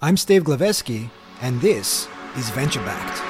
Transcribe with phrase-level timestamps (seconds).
[0.00, 1.10] I'm Steve Glaveski,
[1.42, 2.06] and this
[2.36, 3.20] is Venture Backed.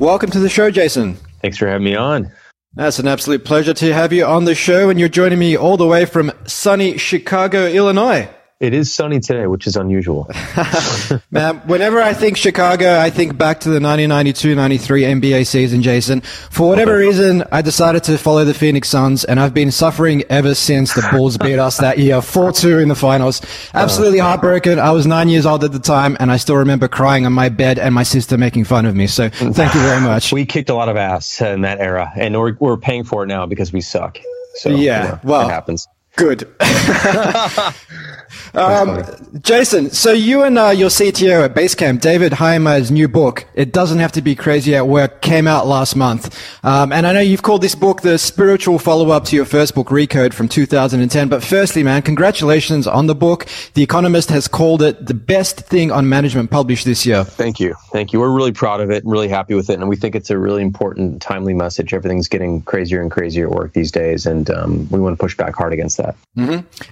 [0.00, 1.16] Welcome to the show, Jason.
[1.42, 2.32] Thanks for having me on.
[2.72, 5.76] That's an absolute pleasure to have you on the show, and you're joining me all
[5.76, 8.30] the way from sunny Chicago, Illinois.
[8.60, 10.28] It is sunny today, which is unusual.
[11.30, 14.78] Man, whenever I think Chicago, I think back to the 1992-93
[15.18, 16.20] NBA season, Jason.
[16.20, 20.54] For whatever reason, I decided to follow the Phoenix Suns, and I've been suffering ever
[20.54, 23.40] since the Bulls beat us that year, 4-2 in the finals.
[23.72, 24.78] Absolutely heartbroken.
[24.78, 27.48] I was nine years old at the time, and I still remember crying on my
[27.48, 29.06] bed and my sister making fun of me.
[29.06, 30.34] So thank you very much.
[30.34, 33.28] we kicked a lot of ass in that era, and we're, we're paying for it
[33.28, 34.18] now because we suck.
[34.56, 35.88] So Yeah, you know, well, it happens.
[36.20, 36.42] Good.
[38.54, 39.04] um,
[39.40, 44.00] Jason, so you and uh, your CTO at Basecamp, David Heinemeier's new book, It Doesn't
[44.00, 46.38] Have to Be Crazy at Work, came out last month.
[46.62, 49.88] Um, and I know you've called this book the spiritual follow-up to your first book,
[49.88, 51.28] Rework, from 2010.
[51.30, 53.46] But firstly, man, congratulations on the book.
[53.72, 57.24] The Economist has called it the best thing on management published this year.
[57.24, 57.74] Thank you.
[57.92, 58.20] Thank you.
[58.20, 59.74] We're really proud of it and really happy with it.
[59.80, 61.94] And we think it's a really important, timely message.
[61.94, 64.26] Everything's getting crazier and crazier at work these days.
[64.26, 66.09] And um, we want to push back hard against that.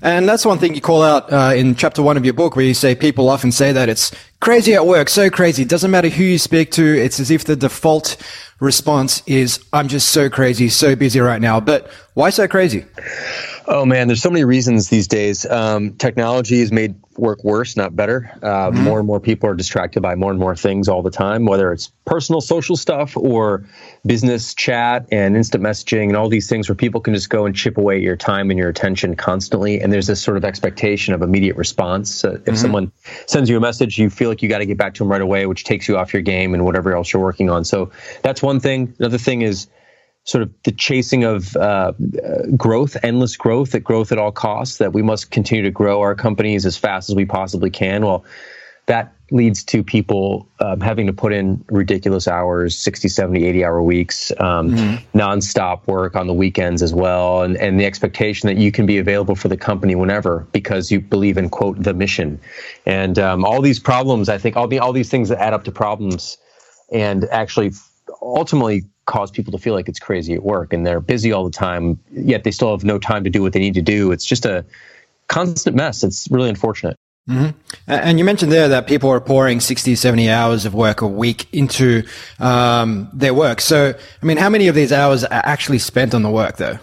[0.03, 2.65] And that's one thing you call out uh, in chapter one of your book, where
[2.65, 5.63] you say people often say that it's crazy at work, so crazy.
[5.63, 6.85] It doesn't matter who you speak to.
[6.85, 8.17] It's as if the default
[8.61, 11.61] response is, I'm just so crazy, so busy right now.
[11.61, 12.85] But why so crazy?
[13.71, 15.45] Oh man, there's so many reasons these days.
[15.45, 18.31] Um, technology has made work worse, not better.
[18.43, 21.45] Uh, More and more people are distracted by more and more things all the time,
[21.45, 23.67] whether it's personal, social stuff or
[24.07, 27.55] business chat and instant messaging and all these things where people can just go and
[27.55, 29.81] chip away at your time and your attention constantly.
[29.81, 32.25] And there's this sort of expectation of immediate response.
[32.25, 32.91] Uh, if someone
[33.27, 35.21] sends you a message, you feel like you got to get back to them right
[35.21, 37.67] away, which takes you off your game and whatever else you're working on.
[37.67, 37.91] So
[38.23, 38.95] that's one thing.
[38.99, 39.67] Another thing is
[40.29, 41.93] sort of the chasing of uh,
[42.55, 46.15] growth, endless growth, at growth at all costs, that we must continue to grow our
[46.15, 48.05] companies as fast as we possibly can.
[48.05, 48.27] Well,
[48.85, 53.83] that leads to people um, having to put in ridiculous hours 60 70 80 hour
[53.83, 54.71] weeks um,
[55.15, 57.43] nonstop work on the weekends as well.
[57.43, 61.01] And, and the expectation that you can be available for the company whenever because you
[61.01, 62.39] believe in quote the mission.
[62.85, 65.65] And um, all these problems i think all, the, all these things that add up
[65.65, 66.37] to problems
[66.93, 67.73] and actually
[68.23, 71.57] ultimately cause people to feel like it's crazy at work and they're busy all the
[71.67, 74.25] time yet they still have no time to do what they need to do it's
[74.35, 74.65] just a
[75.29, 76.97] constant mess it's really unfortunate
[77.89, 81.07] A- And you mentioned there that people are pouring 60, 70 hours of work a
[81.07, 82.05] week into
[82.39, 83.61] um, their work.
[83.61, 83.93] So,
[84.23, 86.79] I mean, how many of these hours are actually spent on the work, though?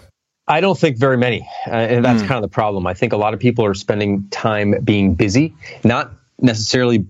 [0.46, 2.86] I don't think very many, uh, and that's kind of the problem.
[2.86, 7.04] I think a lot of people are spending time being busy, not necessarily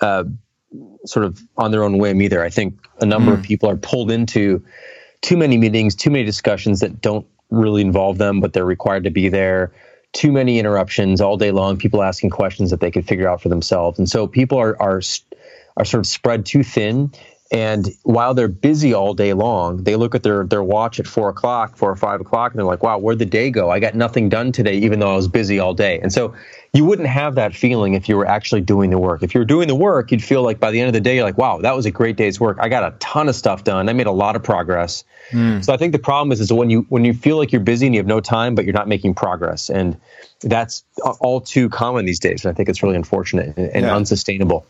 [0.00, 0.24] uh,
[1.06, 2.42] sort of on their own whim either.
[2.42, 3.44] I think a number of hmm.
[3.44, 4.64] people are pulled into
[5.22, 9.10] too many meetings, too many discussions that don't really involve them, but they're required to
[9.10, 9.72] be there.
[10.12, 11.76] Too many interruptions all day long.
[11.76, 15.00] People asking questions that they could figure out for themselves, and so people are are
[15.76, 17.12] are sort of spread too thin.
[17.52, 21.28] And while they're busy all day long, they look at their their watch at four
[21.30, 23.70] o'clock, four or five o'clock, and they're like, "Wow, where'd the day go?
[23.70, 26.32] I got nothing done today, even though I was busy all day." And so,
[26.72, 29.24] you wouldn't have that feeling if you were actually doing the work.
[29.24, 31.16] If you were doing the work, you'd feel like by the end of the day,
[31.16, 32.56] you're like, "Wow, that was a great day's work.
[32.60, 33.88] I got a ton of stuff done.
[33.88, 35.02] I made a lot of progress."
[35.32, 35.60] Hmm.
[35.60, 37.84] So I think the problem is is when you when you feel like you're busy
[37.86, 39.96] and you have no time, but you're not making progress, and
[40.40, 40.84] that's
[41.20, 42.44] all too common these days.
[42.44, 43.96] And I think it's really unfortunate and, and Yeah.
[43.96, 44.64] unsustainable.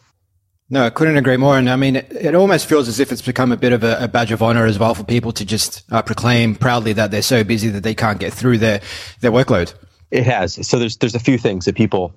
[0.72, 1.58] No, I couldn't agree more.
[1.58, 4.04] And I mean, it, it almost feels as if it's become a bit of a,
[4.04, 7.22] a badge of honor as well for people to just uh, proclaim proudly that they're
[7.22, 8.80] so busy that they can't get through their,
[9.20, 9.74] their workload.
[10.12, 10.66] It has.
[10.66, 12.14] So there's there's a few things that people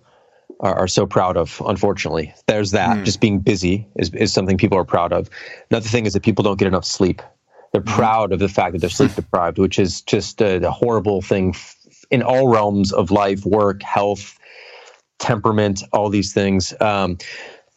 [0.59, 1.61] are, are so proud of.
[1.65, 3.03] Unfortunately, there's that.
[3.03, 5.29] Just being busy is is something people are proud of.
[5.69, 7.21] Another thing is that people don't get enough sleep.
[7.71, 11.21] They're proud of the fact that they're sleep deprived, which is just a, a horrible
[11.23, 11.75] thing f-
[12.11, 14.37] in all realms of life, work, health,
[15.17, 16.73] temperament, all these things.
[16.79, 17.17] Um,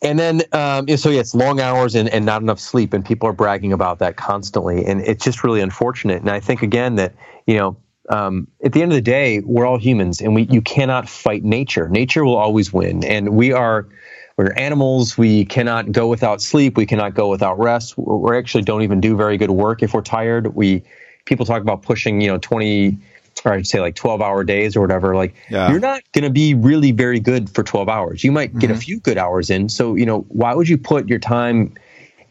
[0.03, 3.29] and then, um, so yeah, it's long hours and, and not enough sleep, and people
[3.29, 6.21] are bragging about that constantly, and it's just really unfortunate.
[6.21, 7.15] And I think again that
[7.47, 7.77] you know,
[8.11, 11.45] um, at the end of the day, we're all humans, and we you cannot fight
[11.45, 11.89] nature.
[11.89, 13.89] Nature will always win, and we are
[14.37, 15.17] we're animals.
[15.17, 16.77] We cannot go without sleep.
[16.77, 17.97] We cannot go without rest.
[17.97, 20.55] We actually don't even do very good work if we're tired.
[20.55, 20.83] We
[21.25, 22.99] people talk about pushing, you know, twenty
[23.47, 25.71] or I'd say like 12 hour days or whatever, like Yeah.
[25.71, 28.25] you're not going to be really very good for 12 hours.
[28.25, 29.69] You might get a few good hours in.
[29.69, 31.73] So, you know, why would you put your time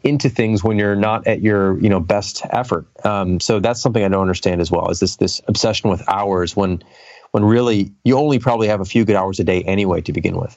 [0.04, 2.86] into things when you're not at your, you know, best effort?
[3.04, 6.54] Um, so that's something I don't understand as well is this, this obsession with hours
[6.54, 6.82] when,
[7.30, 10.36] when really you only probably have a few good hours a day anyway to begin
[10.36, 10.56] with.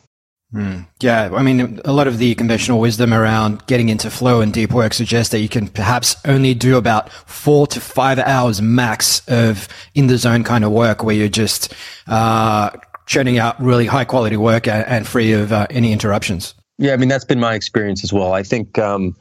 [0.54, 4.52] Mm, yeah, I mean, a lot of the conventional wisdom around getting into flow and
[4.52, 9.22] deep work suggests that you can perhaps only do about four to five hours max
[9.28, 11.74] of in the zone kind of work where you're just
[12.08, 12.72] uh,
[13.06, 16.56] churning out really high quality work and, and free of uh, any interruptions.
[16.80, 18.34] Yeah, I mean that's been my experience as well.
[18.34, 19.16] I think um,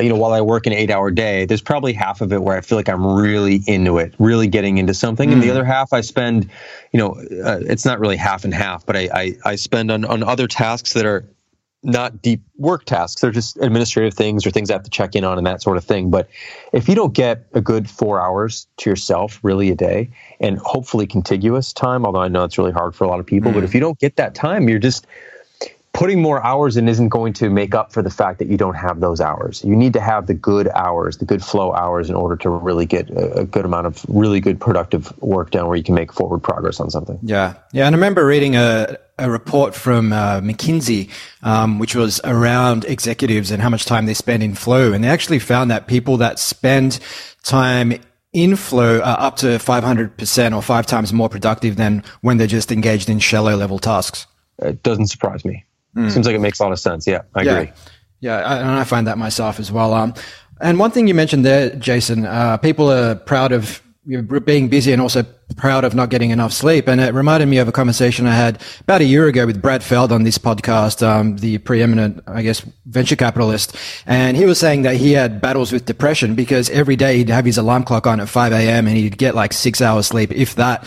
[0.00, 2.56] you know while I work an eight hour day, there's probably half of it where
[2.56, 5.34] I feel like I'm really into it, really getting into something, mm.
[5.34, 5.52] and the hmm.
[5.52, 6.48] other half I spend,
[6.92, 7.12] you know,
[7.44, 10.46] uh, it's not really half and half, but I I, I spend on on other
[10.46, 11.24] tasks that are
[11.82, 13.20] not deep work tasks.
[13.20, 15.76] They're just administrative things or things I have to check in on and that sort
[15.76, 16.10] of thing.
[16.10, 16.28] But
[16.72, 20.10] if you don't get a good four hours to yourself, really a day,
[20.40, 23.50] and hopefully contiguous time, although I know it's really hard for a lot of people,
[23.50, 23.54] mm.
[23.54, 25.06] but if you don't get that time, you're just
[26.02, 28.74] putting more hours in isn't going to make up for the fact that you don't
[28.74, 29.62] have those hours.
[29.62, 32.86] You need to have the good hours, the good flow hours, in order to really
[32.86, 36.40] get a, good amount of really good productive work done where you can make forward
[36.40, 37.20] progress on something.
[37.22, 37.54] Yeah.
[37.72, 37.86] Yeah.
[37.86, 41.08] And I remember reading a, a report from uh, McKinsey,
[41.44, 44.92] um, which was around executives and how much time they spend in flow.
[44.92, 46.98] And they actually found that people that spend
[47.44, 47.94] time
[48.32, 52.72] in flow are up to 500% or five times more productive than when they're just
[52.72, 54.26] engaged in shallow level tasks.
[54.58, 55.64] It doesn't surprise me.
[55.96, 56.10] Mm.
[56.10, 57.06] Seems like it makes a lot of sense.
[57.06, 57.58] Yeah, I yeah.
[57.58, 57.72] agree.
[58.20, 59.92] Yeah, I, and I find that myself as well.
[59.94, 60.14] Um,
[60.60, 63.82] and one thing you mentioned there, Jason, uh, people are proud of
[64.44, 65.24] being busy and also
[65.56, 66.88] proud of not getting enough sleep.
[66.88, 69.82] And it reminded me of a conversation I had about a year ago with Brad
[69.84, 73.76] Feld on this podcast, um, the preeminent, I guess, venture capitalist.
[74.06, 77.44] And he was saying that he had battles with depression because every day he'd have
[77.44, 78.88] his alarm clock on at 5 a.m.
[78.88, 80.84] and he'd get like six hours sleep, if that.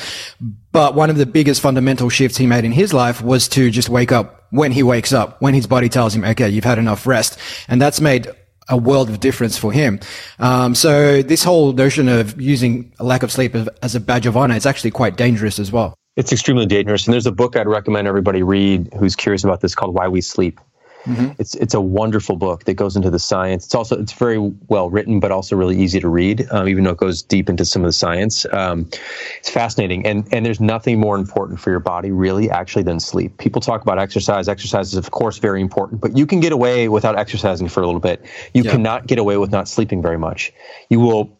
[0.74, 3.88] But one of the biggest fundamental shifts he made in his life was to just
[3.88, 7.06] wake up when he wakes up, when his body tells him, okay, you've had enough
[7.06, 7.38] rest.
[7.68, 8.30] And that's made
[8.68, 10.00] a world of difference for him.
[10.40, 14.36] Um, so this whole notion of using a lack of sleep as a badge of
[14.36, 15.94] honor is actually quite dangerous as well.
[16.16, 17.06] It's extremely dangerous.
[17.06, 20.22] And there's a book I'd recommend everybody read who's curious about this called Why We
[20.22, 20.60] Sleep.
[21.06, 21.34] Mm-hmm.
[21.40, 23.66] It's it's a wonderful book that goes into the science.
[23.66, 26.92] It's also it's very well written, but also really easy to read, um, even though
[26.92, 28.46] it goes deep into some of the science.
[28.52, 28.90] Um,
[29.40, 33.38] it's fascinating, and and there's nothing more important for your body really actually than sleep.
[33.38, 34.48] People talk about exercise.
[34.48, 37.86] Exercise is of course very important, but you can get away without exercising for a
[37.86, 38.26] little bit.
[38.54, 38.72] You yeah.
[38.72, 40.52] cannot get away with not sleeping very much.
[40.90, 41.40] You will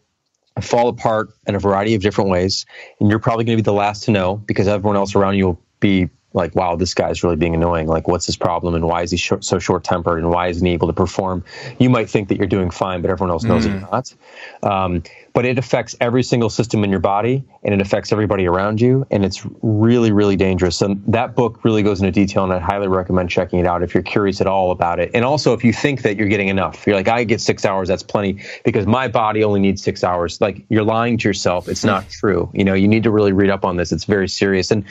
[0.60, 2.64] fall apart in a variety of different ways,
[3.00, 5.46] and you're probably going to be the last to know because everyone else around you
[5.46, 7.88] will be like, wow, this guy's really being annoying.
[7.88, 8.74] Like, what's his problem?
[8.74, 10.18] And why is he short, so short tempered?
[10.18, 11.42] And why isn't he able to perform?
[11.78, 13.70] You might think that you're doing fine, but everyone else knows mm.
[13.70, 14.14] you're not.
[14.62, 15.02] Um,
[15.36, 19.06] but it affects every single system in your body and it affects everybody around you
[19.10, 20.80] and it's really really dangerous.
[20.80, 23.92] And that book really goes into detail and i highly recommend checking it out if
[23.92, 25.10] you're curious at all about it.
[25.12, 27.88] And also if you think that you're getting enough you're like i get six hours
[27.88, 30.40] that's plenty because my body only needs six hours.
[30.40, 31.68] Like you're lying to yourself.
[31.68, 32.50] It's not true.
[32.54, 33.92] You know you need to really read up on this.
[33.92, 34.70] It's very serious.
[34.70, 34.84] And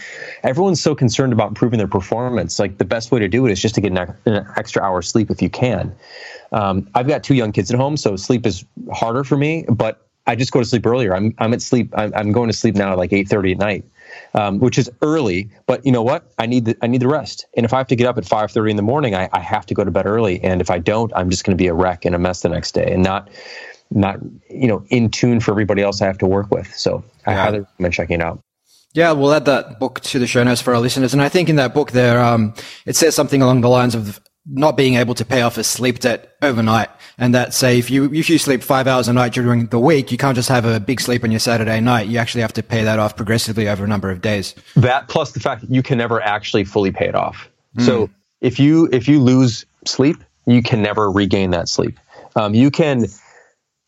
[0.44, 2.60] everyone's so concerned about improving their performance.
[2.60, 5.02] Like the best way to do it is just to get an, an extra hour
[5.02, 5.96] sleep if you can.
[6.52, 8.64] Um, I've got two young kids at home, so sleep is
[8.94, 9.66] harder for me.
[9.68, 11.16] But I just go to sleep earlier.
[11.16, 11.94] I'm I'm at sleep.
[11.96, 13.86] I'm, I'm going to sleep now at like eight thirty at night,
[14.34, 15.50] um, which is early.
[15.68, 16.32] But you know what?
[16.40, 17.46] I need the I need the rest.
[17.56, 19.40] And if I have to get up at five thirty in the morning, I, I
[19.40, 20.44] have to go to bed early.
[20.44, 22.50] And if I don't, I'm just going to be a wreck and a mess the
[22.50, 23.30] next day, and not
[23.92, 24.20] not
[24.50, 26.74] you know in tune for everybody else I have to work with.
[26.76, 28.40] So I highly recommend checking it out.
[28.94, 31.12] Yeah, we'll add that book to the show notes for our listeners.
[31.14, 32.54] And I think in that book there, um,
[32.86, 36.00] it says something along the lines of not being able to pay off a sleep
[36.00, 36.90] debt overnight.
[37.18, 40.12] And that say if you if you sleep five hours a night during the week,
[40.12, 42.08] you can't just have a big sleep on your Saturday night.
[42.08, 44.54] You actually have to pay that off progressively over a number of days.
[44.76, 47.50] That plus the fact that you can never actually fully pay it off.
[47.78, 47.86] Mm.
[47.86, 48.10] So
[48.42, 52.00] if you if you lose sleep, you can never regain that sleep.
[52.36, 53.06] Um, you can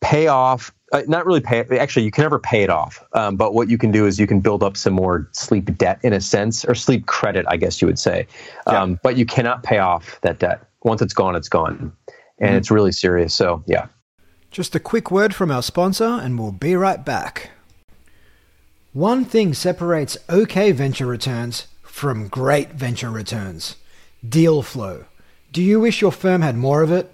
[0.01, 3.03] pay off uh, not really pay actually you can never pay it off.
[3.13, 5.99] Um, but what you can do is you can build up some more sleep debt
[6.03, 8.27] in a sense or sleep credit i guess you would say.
[8.67, 8.97] Um, yeah.
[9.03, 10.61] but you cannot pay off that debt.
[10.83, 11.93] Once it's gone it's gone.
[12.39, 12.57] And mm.
[12.57, 13.35] it's really serious.
[13.35, 13.87] So yeah.
[14.51, 17.51] Just a quick word from our sponsor and we'll be right back.
[18.93, 23.75] One thing separates okay venture returns from great venture returns.
[24.27, 25.05] Deal flow.
[25.51, 27.11] Do you wish your firm had more of it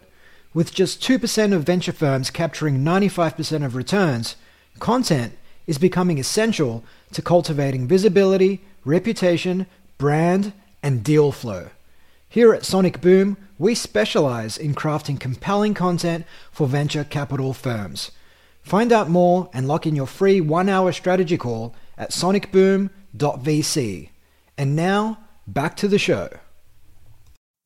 [0.53, 4.35] with just 2% of venture firms capturing 95% of returns,
[4.79, 5.33] content
[5.65, 9.65] is becoming essential to cultivating visibility, reputation,
[9.97, 11.69] brand, and deal flow.
[12.27, 18.11] Here at Sonic Boom, we specialize in crafting compelling content for venture capital firms.
[18.63, 24.09] Find out more and lock in your free one hour strategy call at sonicboom.vc.
[24.57, 26.29] And now, back to the show.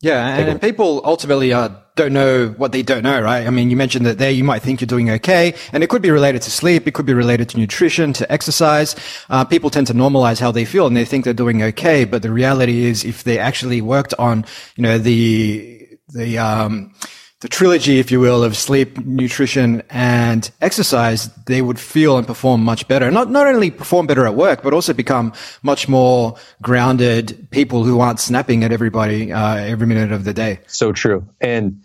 [0.01, 3.45] Yeah, and, and people ultimately are don't know what they don't know, right?
[3.45, 6.01] I mean, you mentioned that there you might think you're doing okay, and it could
[6.01, 8.95] be related to sleep, it could be related to nutrition, to exercise.
[9.29, 12.21] Uh, people tend to normalize how they feel and they think they're doing okay, but
[12.21, 14.45] the reality is if they actually worked on,
[14.77, 16.93] you know, the, the, um,
[17.39, 22.63] the trilogy, if you will, of sleep, nutrition, and exercise, they would feel and perform
[22.63, 23.11] much better.
[23.11, 27.99] Not not only perform better at work, but also become much more grounded people who
[27.99, 30.61] aren't snapping at everybody uh, every minute of the day.
[30.65, 31.83] So true, and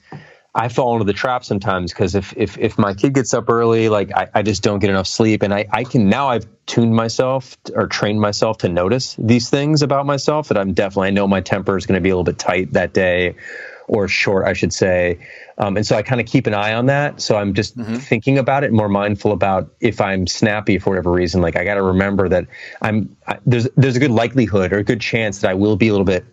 [0.55, 3.91] I fall into the trap sometimes because if, if if my kid gets up early,
[3.91, 6.95] like I, I just don't get enough sleep, and I, I can now I've tuned
[6.95, 11.29] myself or trained myself to notice these things about myself that I'm definitely I know
[11.29, 13.35] my temper is going to be a little bit tight that day
[13.89, 15.19] or short, I should say.
[15.59, 17.21] Um, and so I kind of keep an eye on that.
[17.21, 17.97] So I'm just mm-hmm.
[17.97, 21.41] thinking about it, more mindful about if I'm snappy for whatever reason.
[21.41, 22.47] Like I got to remember that
[22.81, 25.89] I'm I, there's there's a good likelihood or a good chance that I will be
[25.89, 26.25] a little bit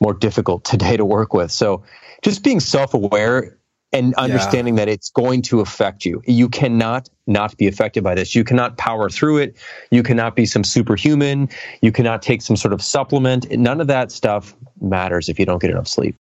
[0.00, 1.50] more difficult today to work with.
[1.50, 1.82] So
[2.22, 3.58] just being self-aware
[3.92, 4.84] and understanding yeah.
[4.84, 6.22] that it's going to affect you.
[6.26, 8.34] You cannot not be affected by this.
[8.34, 9.56] You cannot power through it.
[9.90, 11.48] You cannot be some superhuman.
[11.80, 13.50] You cannot take some sort of supplement.
[13.50, 16.16] None of that stuff matters if you don't get enough sleep.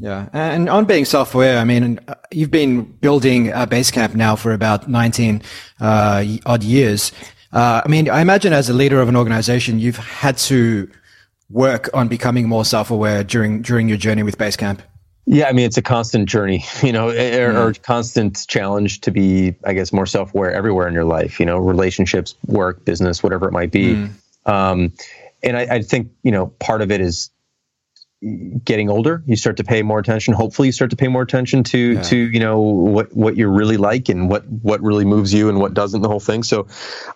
[0.00, 4.88] Yeah, and on being self-aware, I mean, you've been building a Basecamp now for about
[4.88, 5.42] 19
[5.78, 7.12] uh, odd years.
[7.52, 10.90] Uh, I mean, I imagine as a leader of an organization, you've had to
[11.50, 14.80] work on becoming more self-aware during during your journey with Basecamp.
[15.26, 19.54] Yeah, I mean, it's a constant journey, you know, or, or constant challenge to be,
[19.64, 21.38] I guess, more self-aware everywhere in your life.
[21.38, 23.94] You know, relationships, work, business, whatever it might be.
[23.94, 24.12] Mm.
[24.46, 24.92] Um,
[25.42, 27.30] and I, I think you know part of it is
[28.64, 31.64] getting older you start to pay more attention hopefully you start to pay more attention
[31.64, 32.02] to yeah.
[32.02, 35.58] to you know what what you're really like and what what really moves you and
[35.58, 36.66] what doesn't the whole thing so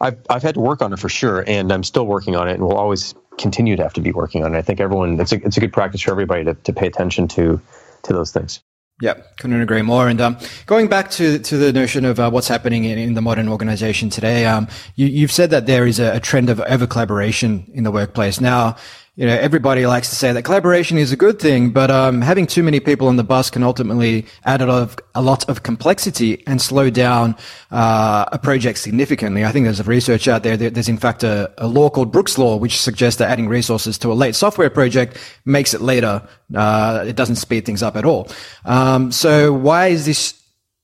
[0.01, 2.55] i've i've had to work on it for sure and i'm still working on it
[2.55, 5.33] and we'll always continue to have to be working on it i think everyone it's
[5.33, 7.61] a it's a good practice for everybody to, to pay attention to
[8.03, 8.63] to those things
[9.01, 10.09] yeah, couldn't agree more.
[10.09, 13.21] And um, going back to to the notion of uh, what's happening in, in, the
[13.21, 16.87] modern organization today, um, you, have said that there is a, a trend of over
[16.87, 18.41] collaboration in the workplace.
[18.41, 18.77] Now,
[19.17, 22.49] you know, everybody likes to say that collaboration is a good thing, but um, having
[22.49, 25.63] too many people on the bus can ultimately add a lot of, a lot of
[25.63, 27.37] complexity and slow down
[27.71, 29.45] uh, a project significantly.
[29.45, 30.57] I think there's research out there.
[30.57, 34.11] There's in fact a, a, law called Brooks Law, which suggests that adding resources to
[34.11, 36.21] a late software project makes it later.
[36.53, 38.29] Uh, it doesn't speed things up at all.
[38.65, 40.35] Um, so why is this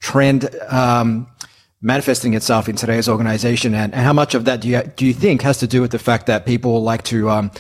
[0.01, 0.49] trend?
[0.69, 1.27] Um,
[1.83, 5.15] manifesting itself in today's organization and, and, how much of that do you do you
[5.15, 7.51] think has to do with the fact that people like to um,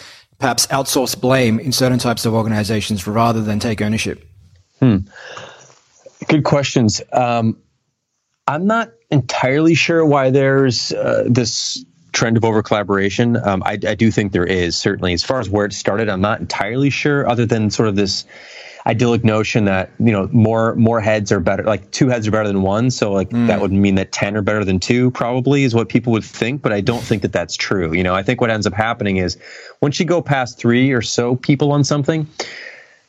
[0.40, 4.26] perhaps outsource blame in certain types of organizations rather than take ownership?
[4.80, 4.98] Hmm.
[6.28, 7.00] Good questions.
[7.12, 7.58] Um,
[8.48, 13.36] I'm not entirely sure why there's uh, this trend of over collaboration.
[13.36, 15.12] Um, I, I, do think there is certainly.
[15.12, 17.28] As far as where it started, I'm not entirely sure.
[17.28, 18.24] Other than sort of this
[18.86, 22.48] idyllic notion that you know more more heads are better like two heads are better
[22.48, 23.46] than one so like mm.
[23.46, 26.62] that would mean that 10 are better than two probably is what people would think
[26.62, 29.18] but i don't think that that's true you know i think what ends up happening
[29.18, 29.36] is
[29.80, 32.26] once you go past three or so people on something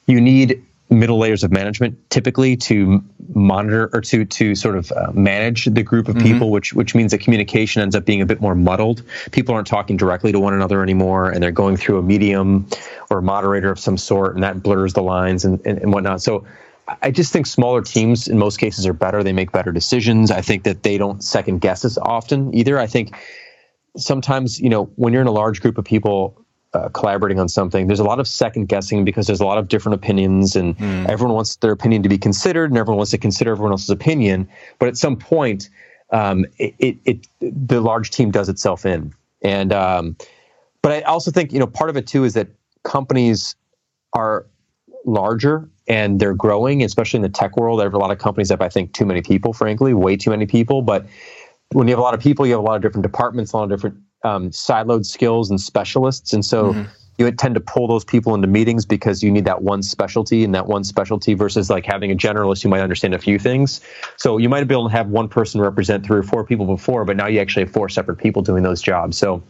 [0.08, 3.02] you need middle layers of management typically to
[3.34, 6.50] monitor or to to sort of uh, manage the group of people mm-hmm.
[6.50, 9.96] which which means that communication ends up being a bit more muddled people aren't talking
[9.96, 12.68] directly to one another anymore and they're going through a medium
[13.10, 16.22] or a moderator of some sort and that blurs the lines and, and, and whatnot
[16.22, 16.46] so
[17.02, 19.24] I just think smaller teams in most cases are better.
[19.24, 20.30] They make better decisions.
[20.30, 22.78] I think that they don't second guess as often either.
[22.80, 23.16] I think
[23.96, 26.41] sometimes, you know, when you're in a large group of people,
[26.74, 29.68] uh, collaborating on something, there's a lot of second guessing because there's a lot of
[29.68, 31.08] different opinions, and mm.
[31.10, 34.48] everyone wants their opinion to be considered, and everyone wants to consider everyone else's opinion.
[34.80, 35.70] But at some point,
[36.12, 40.16] um, it, it, it, the large team does itself in, and um,
[40.82, 42.48] but I also think you know part of it too is that
[42.84, 43.56] companies
[44.13, 44.46] are
[45.06, 47.80] larger and they're growing, especially in the tech world.
[47.80, 50.16] There are a lot of companies that have, I think, too many people, frankly, way
[50.16, 50.82] too many people.
[50.82, 51.06] But
[51.74, 53.58] when you have a lot of people, you have a lot of different departments, a
[53.58, 56.84] lot of different um, siloed skills and specialists, and so mm-hmm.
[57.18, 60.54] you tend to pull those people into meetings because you need that one specialty and
[60.56, 63.82] that one specialty versus like having a generalist who might understand a few things.
[64.18, 67.06] So you might be able to have one person represent three or four people before,
[67.06, 69.18] but now you actually have four separate people doing those jobs.
[69.18, 69.44] So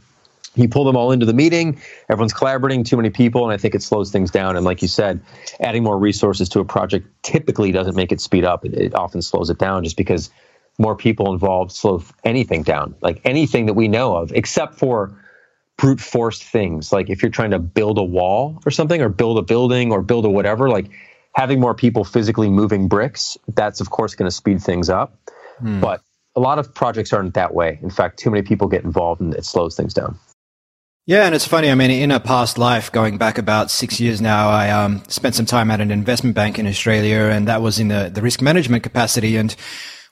[0.55, 3.73] you pull them all into the meeting everyone's collaborating too many people and i think
[3.73, 5.19] it slows things down and like you said
[5.59, 9.21] adding more resources to a project typically doesn't make it speed up it, it often
[9.21, 10.29] slows it down just because
[10.77, 15.17] more people involved slow anything down, like anything that we know of, except for
[15.77, 16.91] brute force things.
[16.91, 20.01] Like if you're trying to build a wall or something, or build a building, or
[20.01, 20.89] build a whatever, like
[21.33, 25.17] having more people physically moving bricks, that's of course going to speed things up.
[25.59, 25.79] Hmm.
[25.79, 26.01] But
[26.35, 27.79] a lot of projects aren't that way.
[27.81, 30.17] In fact, too many people get involved and it slows things down.
[31.07, 31.71] Yeah, and it's funny.
[31.71, 35.33] I mean, in a past life, going back about six years now, I um, spent
[35.33, 38.39] some time at an investment bank in Australia, and that was in the, the risk
[38.41, 39.35] management capacity.
[39.35, 39.55] And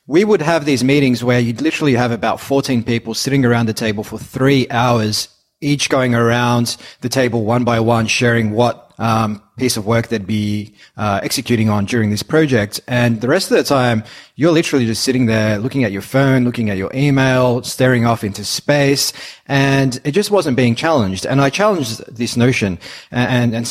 [0.09, 3.73] we would have these meetings where you'd literally have about 14 people sitting around the
[3.73, 5.27] table for three hours,
[5.61, 10.25] each going around the table one by one, sharing what um, piece of work they'd
[10.25, 12.81] be uh, executing on during this project.
[12.87, 14.03] And the rest of the time,
[14.35, 18.23] you're literally just sitting there looking at your phone, looking at your email, staring off
[18.23, 19.13] into space,
[19.45, 21.27] and it just wasn't being challenged.
[21.27, 22.79] And I challenged this notion
[23.11, 23.67] and, and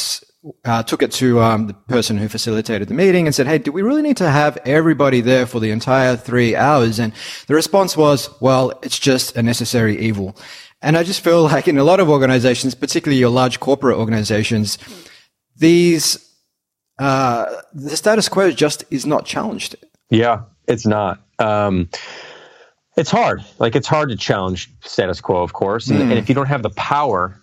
[0.64, 3.72] uh, took it to um, the person who facilitated the meeting and said, "Hey, do
[3.72, 7.12] we really need to have everybody there for the entire three hours?" And
[7.46, 10.36] the response was, "Well, it's just a necessary evil."
[10.80, 14.78] And I just feel like in a lot of organizations, particularly your large corporate organizations,
[15.56, 16.24] these
[16.98, 19.76] uh, the status quo just is not challenged.
[20.10, 21.20] Yeah, it's not.
[21.38, 21.88] Um,
[22.96, 23.44] it's hard.
[23.58, 26.02] Like it's hard to challenge status quo, of course, and, mm.
[26.02, 27.40] and if you don't have the power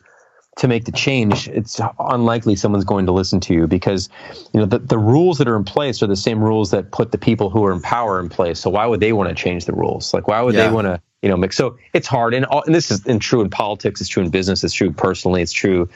[0.57, 4.07] to make the change, it's unlikely someone's going to listen to you because
[4.53, 7.11] you know the, the rules that are in place are the same rules that put
[7.11, 8.59] the people who are in power in place.
[8.59, 10.13] So why would they want to change the rules?
[10.13, 10.67] Like why would yeah.
[10.67, 11.57] they want to you know mix?
[11.57, 13.99] So it's hard, and all, and this is and true in politics.
[13.99, 14.63] It's true in business.
[14.63, 15.41] It's true personally.
[15.41, 15.89] It's true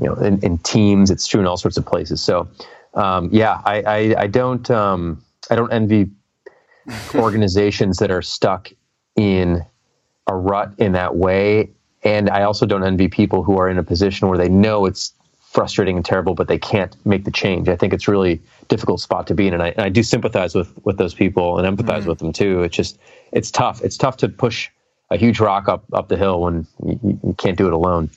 [0.00, 1.10] you know in, in teams.
[1.10, 2.20] It's true in all sorts of places.
[2.20, 2.48] So
[2.94, 6.10] um, yeah, I, I, I don't um, I don't envy
[7.14, 8.70] organizations that are stuck
[9.14, 9.64] in
[10.26, 11.70] a rut in that way
[12.02, 15.12] and I also don't envy people who are in a position where they know it's
[15.50, 17.68] frustrating and terrible, but they can't make the change.
[17.68, 20.54] I think it's really difficult spot to be in, and I, and I do sympathize
[20.54, 22.08] with with those people and empathize mm-hmm.
[22.08, 22.62] with them too.
[22.62, 22.98] It's just
[23.32, 23.82] it's tough.
[23.82, 24.68] It's tough to push
[25.10, 28.10] a huge rock up up the hill when you, you can't do it alone.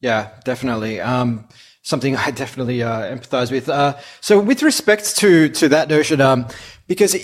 [0.00, 1.00] Yeah, definitely.
[1.00, 1.46] Um,
[1.82, 3.68] something I definitely uh, empathize with.
[3.68, 6.46] Uh, so, with respect to to that notion, um,
[6.86, 7.16] because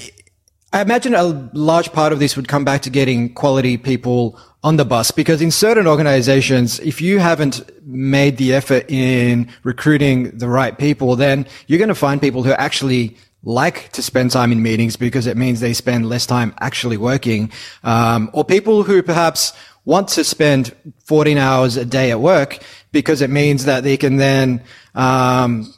[0.72, 4.76] I imagine a large part of this would come back to getting quality people on
[4.78, 10.48] the bus because in certain organizations, if you haven't made the effort in recruiting the
[10.48, 14.60] right people, then you're going to find people who actually like to spend time in
[14.60, 17.52] meetings because it means they spend less time actually working,
[17.84, 19.52] um, or people who perhaps
[19.84, 22.58] want to spend 14 hours a day at work
[22.90, 24.60] because it means that they can then
[24.96, 25.72] um,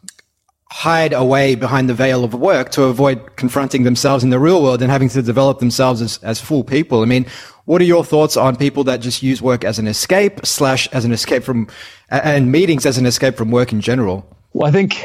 [0.70, 4.82] hide away behind the veil of work to avoid confronting themselves in the real world
[4.82, 7.00] and having to develop themselves as, as full people.
[7.00, 7.26] I mean,
[7.64, 11.04] what are your thoughts on people that just use work as an escape slash as
[11.04, 11.68] an escape from
[12.10, 14.26] and meetings as an escape from work in general?
[14.52, 14.96] Well, I think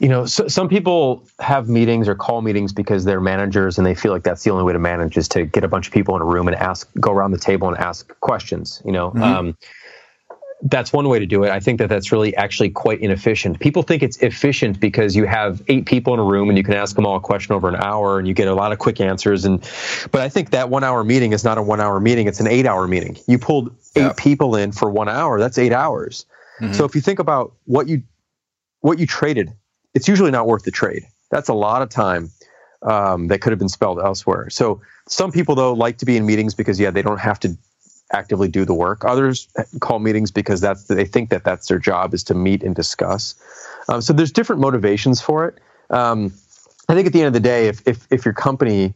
[0.00, 3.94] you know so, some people have meetings or call meetings because they're managers and they
[3.94, 6.16] feel like that's the only way to manage is to get a bunch of people
[6.16, 9.22] in a room and ask go around the table and ask questions you know mm-hmm.
[9.22, 9.56] um,
[10.62, 11.50] that's one way to do it.
[11.50, 13.60] I think that that's really actually quite inefficient.
[13.60, 16.74] People think it's efficient because you have eight people in a room and you can
[16.74, 19.00] ask them all a question over an hour and you get a lot of quick
[19.00, 19.44] answers.
[19.44, 19.60] And
[20.12, 22.46] but I think that one hour meeting is not a one hour meeting; it's an
[22.46, 23.16] eight hour meeting.
[23.26, 24.12] You pulled eight yeah.
[24.16, 25.40] people in for one hour.
[25.40, 26.26] That's eight hours.
[26.60, 26.74] Mm-hmm.
[26.74, 28.02] So if you think about what you
[28.80, 29.52] what you traded,
[29.94, 31.04] it's usually not worth the trade.
[31.30, 32.30] That's a lot of time
[32.82, 34.50] um, that could have been spelled elsewhere.
[34.50, 37.56] So some people though like to be in meetings because yeah they don't have to
[38.12, 39.04] actively do the work.
[39.04, 39.48] Others
[39.80, 43.34] call meetings because that's they think that that's their job is to meet and discuss.
[43.88, 45.58] Um, so there's different motivations for it.
[45.90, 46.32] Um,
[46.88, 48.94] I think at the end of the day, if if if your company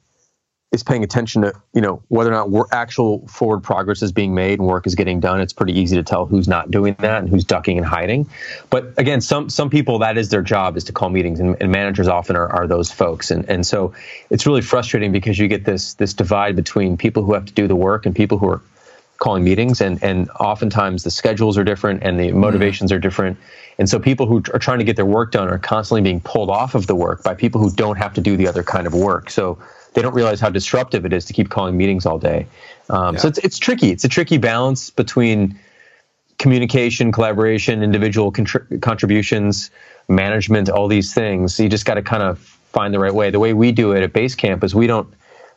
[0.73, 4.59] is paying attention to you know whether or not actual forward progress is being made
[4.59, 7.29] and work is getting done, it's pretty easy to tell who's not doing that and
[7.29, 8.29] who's ducking and hiding.
[8.71, 11.71] But again, some some people that is their job is to call meetings, and, and
[11.71, 13.31] managers often are, are those folks.
[13.31, 13.95] And and so
[14.31, 17.69] it's really frustrating because you get this this divide between people who have to do
[17.69, 18.61] the work and people who are
[19.19, 22.97] calling meetings and and oftentimes the schedules are different and the motivations mm.
[22.97, 23.39] are different.
[23.79, 26.51] And so people who are trying to get their work done are constantly being pulled
[26.51, 28.95] off of the work by people who don't have to do the other kind of
[28.95, 29.31] work.
[29.31, 29.59] So
[29.95, 32.47] they don't realize how disruptive it is to keep calling meetings all day.
[32.89, 33.21] Um, yeah.
[33.21, 33.91] so it's, it's tricky.
[33.91, 35.59] It's a tricky balance between
[36.39, 39.71] communication collaboration individual contri- contributions
[40.09, 41.55] management all these things.
[41.55, 43.31] So you just got to kind of find the right way.
[43.31, 45.13] The way we do it at basecamp is we don't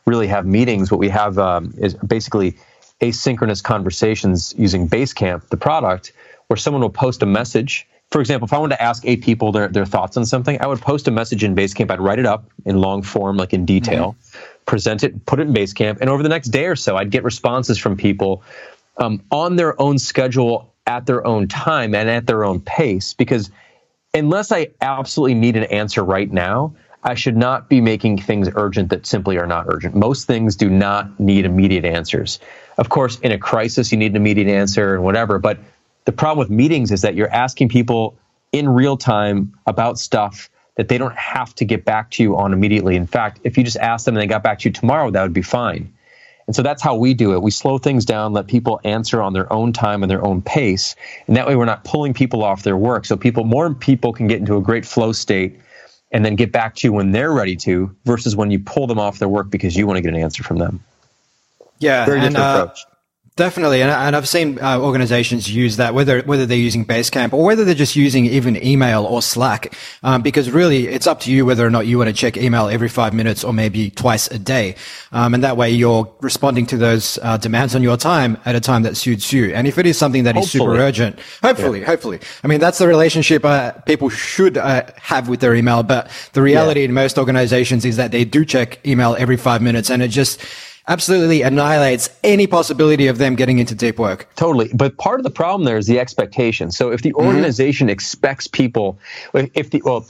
[0.06, 0.90] really have meetings.
[0.90, 2.56] What we have um, is basically
[3.00, 6.12] asynchronous conversations using Basecamp, the product,
[6.48, 7.86] where someone will post a message.
[8.10, 10.66] For example, if I wanted to ask eight people their, their thoughts on something, I
[10.66, 11.90] would post a message in Basecamp.
[11.90, 14.64] I'd write it up in long form, like in detail, mm-hmm.
[14.66, 17.22] present it, put it in Basecamp, and over the next day or so, I'd get
[17.22, 18.42] responses from people
[18.96, 23.12] um, on their own schedule, at their own time, and at their own pace.
[23.12, 23.50] Because
[24.14, 28.88] unless I absolutely need an answer right now, I should not be making things urgent
[28.90, 29.94] that simply are not urgent.
[29.94, 32.40] Most things do not need immediate answers.
[32.78, 35.38] Of course, in a crisis, you need an immediate answer and whatever.
[35.38, 35.58] But
[36.04, 38.16] the problem with meetings is that you're asking people
[38.52, 42.52] in real time about stuff that they don't have to get back to you on
[42.52, 42.94] immediately.
[42.94, 45.22] In fact, if you just asked them and they got back to you tomorrow, that
[45.22, 45.92] would be fine.
[46.46, 47.42] And so that's how we do it.
[47.42, 50.94] We slow things down, let people answer on their own time and their own pace.
[51.26, 53.04] And that way we're not pulling people off their work.
[53.04, 55.60] So people, more people can get into a great flow state
[56.10, 58.98] and then get back to you when they're ready to versus when you pull them
[58.98, 60.82] off their work because you want to get an answer from them.
[61.78, 62.06] Yeah.
[62.06, 62.84] Very different uh, approach.
[63.38, 67.44] Definitely, and, and I've seen uh, organizations use that, whether whether they're using Basecamp or
[67.44, 71.46] whether they're just using even email or Slack, um, because really it's up to you
[71.46, 74.40] whether or not you want to check email every five minutes or maybe twice a
[74.40, 74.74] day,
[75.12, 78.60] um, and that way you're responding to those uh, demands on your time at a
[78.60, 79.54] time that suits you.
[79.54, 80.64] And if it is something that hopefully.
[80.64, 81.86] is super urgent, hopefully, yeah.
[81.86, 85.84] hopefully, I mean that's the relationship uh, people should uh, have with their email.
[85.84, 86.86] But the reality yeah.
[86.86, 90.42] in most organizations is that they do check email every five minutes, and it just
[90.88, 94.28] absolutely annihilates any possibility of them getting into deep work.
[94.34, 94.70] Totally.
[94.74, 96.70] But part of the problem there is the expectation.
[96.70, 97.26] So if the mm-hmm.
[97.26, 97.92] organization mm-hmm.
[97.92, 98.98] expects people,
[99.34, 100.08] if the, well,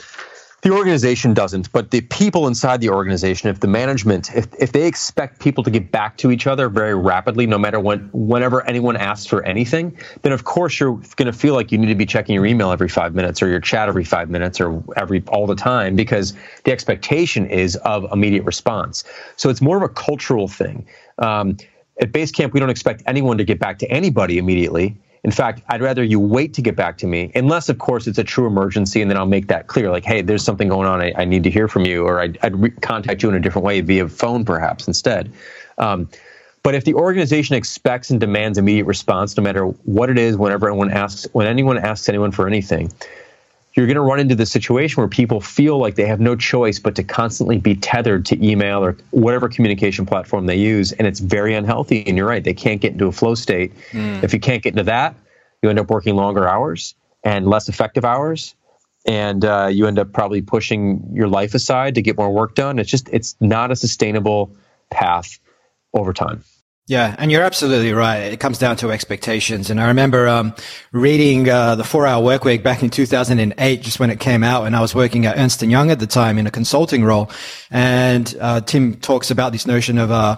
[0.61, 4.85] the organization doesn't, but the people inside the organization, if the management, if, if they
[4.87, 8.97] expect people to get back to each other very rapidly, no matter when, whenever anyone
[8.97, 12.05] asks for anything, then of course you're going to feel like you need to be
[12.05, 15.47] checking your email every five minutes or your chat every five minutes or every all
[15.47, 16.33] the time because
[16.65, 19.05] the expectation is of immediate response.
[19.37, 20.85] So it's more of a cultural thing.
[21.19, 21.55] Um,
[22.01, 24.97] at Basecamp, we don't expect anyone to get back to anybody immediately.
[25.23, 28.17] In fact, I'd rather you wait to get back to me, unless, of course, it's
[28.17, 29.91] a true emergency, and then I'll make that clear.
[29.91, 31.01] Like, hey, there's something going on.
[31.01, 33.39] I, I need to hear from you, or I'd, I'd re- contact you in a
[33.39, 35.31] different way via phone, perhaps instead.
[35.77, 36.09] Um,
[36.63, 40.67] but if the organization expects and demands immediate response, no matter what it is, whenever
[40.67, 42.91] anyone asks, when anyone asks anyone for anything,
[43.73, 46.79] you're going to run into the situation where people feel like they have no choice
[46.79, 50.91] but to constantly be tethered to email or whatever communication platform they use.
[50.93, 52.05] And it's very unhealthy.
[52.07, 53.71] And you're right, they can't get into a flow state.
[53.91, 54.23] Mm.
[54.23, 55.15] If you can't get into that,
[55.61, 58.55] you end up working longer hours and less effective hours.
[59.05, 62.79] And uh, you end up probably pushing your life aside to get more work done.
[62.79, 64.55] It's just, it's not a sustainable
[64.89, 65.39] path
[65.93, 66.43] over time.
[66.89, 68.33] Yeah, and you're absolutely right.
[68.33, 69.69] It comes down to expectations.
[69.69, 70.55] And I remember um,
[70.91, 74.75] reading uh, the Four Hour Workweek back in 2008, just when it came out, and
[74.75, 77.29] I was working at Ernst and Young at the time in a consulting role.
[77.69, 80.37] And uh, Tim talks about this notion of, uh,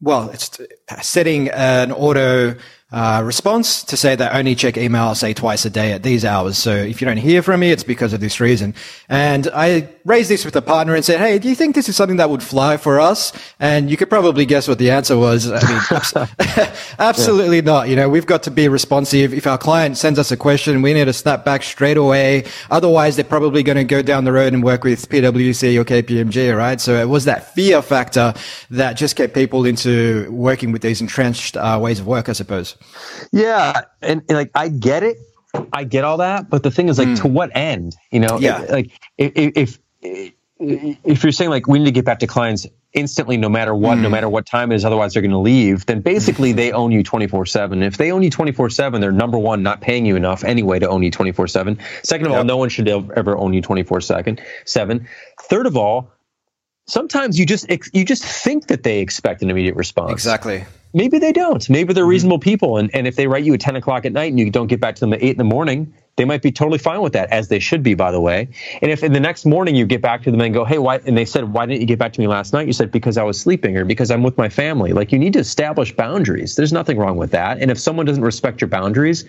[0.00, 0.58] well, it's
[1.00, 2.56] setting an auto
[2.92, 6.58] uh, response to say that only check email, say twice a day at these hours.
[6.58, 8.74] So if you don't hear from me, it's because of this reason.
[9.08, 11.94] And I raised this with a partner and said, Hey, do you think this is
[11.94, 13.32] something that would fly for us?
[13.60, 15.50] And you could probably guess what the answer was.
[15.52, 17.62] I mean, absolutely yeah.
[17.62, 17.88] not.
[17.88, 19.32] You know, we've got to be responsive.
[19.32, 22.44] If our client sends us a question, we need to snap back straight away.
[22.72, 26.56] Otherwise, they're probably going to go down the road and work with PwC or KPMG,
[26.56, 26.80] right?
[26.80, 28.34] So it was that fear factor
[28.70, 32.76] that just kept people into working with these entrenched uh, ways of work, I suppose.
[33.32, 35.18] Yeah, and, and, like I get it,
[35.72, 37.20] I get all that, but the thing is, like, mm.
[37.22, 37.96] to what end?
[38.10, 38.66] You know, yeah.
[38.68, 43.36] like if, if if you're saying like we need to get back to clients instantly,
[43.36, 44.02] no matter what, mm.
[44.02, 46.92] no matter what time it is, otherwise they're going to leave, then basically they own
[46.92, 47.82] you 24 seven.
[47.82, 50.88] If they own you 24 seven, they're number one not paying you enough anyway to
[50.88, 51.78] own you 24 seven.
[52.02, 52.38] Second of yep.
[52.38, 55.06] all, no one should ever own you 24 second seven.
[55.42, 56.10] Third of all,
[56.90, 60.12] sometimes you just you just think that they expect an immediate response.
[60.12, 61.68] Exactly maybe they don't.
[61.70, 62.10] Maybe they're mm-hmm.
[62.10, 62.76] reasonable people.
[62.76, 64.80] And, and if they write you at 10 o'clock at night and you don't get
[64.80, 67.30] back to them at 8 in the morning, they might be totally fine with that,
[67.30, 68.48] as they should be, by the way.
[68.82, 70.96] And if in the next morning you get back to them and go, hey, why?
[71.06, 72.66] And they said, why didn't you get back to me last night?
[72.66, 74.92] You said, because I was sleeping or because I'm with my family.
[74.92, 76.56] Like you need to establish boundaries.
[76.56, 77.58] There's nothing wrong with that.
[77.58, 79.24] And if someone doesn't respect your boundaries,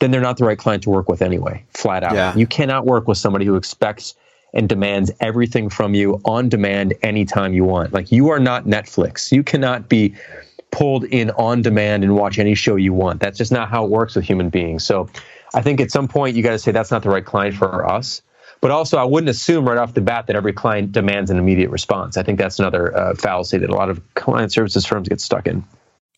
[0.00, 2.14] then they're not the right client to work with anyway, flat out.
[2.14, 2.36] Yeah.
[2.36, 4.14] You cannot work with somebody who expects
[4.54, 7.92] and demands everything from you on demand anytime you want.
[7.92, 9.30] Like you are not Netflix.
[9.32, 10.14] You cannot be
[10.70, 13.20] pulled in on demand and watch any show you want.
[13.20, 14.84] That's just not how it works with human beings.
[14.84, 15.08] So
[15.54, 17.88] I think at some point you got to say that's not the right client for
[17.88, 18.22] us.
[18.60, 21.70] But also, I wouldn't assume right off the bat that every client demands an immediate
[21.70, 22.16] response.
[22.16, 25.46] I think that's another uh, fallacy that a lot of client services firms get stuck
[25.46, 25.62] in.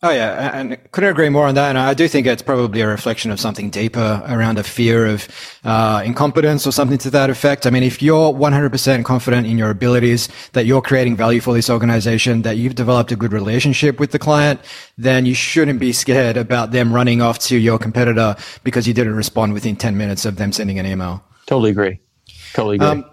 [0.01, 1.67] Oh yeah, and couldn't agree more on that.
[1.67, 5.27] And I do think it's probably a reflection of something deeper around a fear of
[5.65, 7.67] uh, incompetence or something to that effect.
[7.67, 11.69] I mean, if you're 100% confident in your abilities, that you're creating value for this
[11.69, 14.61] organization, that you've developed a good relationship with the client,
[14.97, 19.15] then you shouldn't be scared about them running off to your competitor because you didn't
[19.15, 21.21] respond within 10 minutes of them sending an email.
[21.45, 21.99] Totally agree.
[22.53, 22.87] Totally agree.
[22.87, 23.05] Um,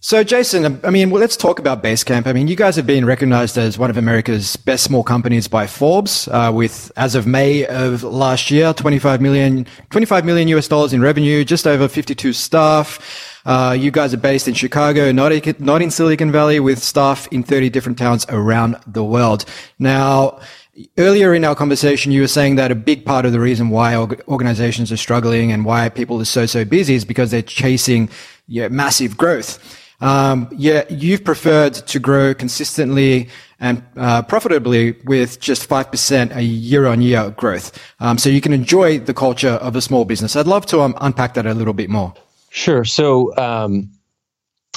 [0.00, 2.26] so, Jason, I mean, well, let's talk about Basecamp.
[2.26, 5.66] I mean, you guys have been recognized as one of America's best small companies by
[5.66, 10.92] Forbes, uh, with, as of May of last year, 25 million, 25 million US dollars
[10.92, 13.40] in revenue, just over 52 staff.
[13.44, 17.42] Uh, you guys are based in Chicago, not, not in Silicon Valley, with staff in
[17.42, 19.44] 30 different towns around the world.
[19.78, 20.40] Now,
[20.96, 23.94] Earlier in our conversation, you were saying that a big part of the reason why
[23.96, 28.08] organizations are struggling and why people are so, so busy is because they're chasing
[28.46, 29.79] yeah, massive growth.
[30.00, 36.86] Um, yeah, you've preferred to grow consistently and uh, profitably with just 5% a year
[36.86, 37.78] on year growth.
[38.00, 40.34] Um, so you can enjoy the culture of a small business.
[40.36, 42.14] I'd love to um, unpack that a little bit more.
[42.48, 42.84] Sure.
[42.84, 43.90] So um,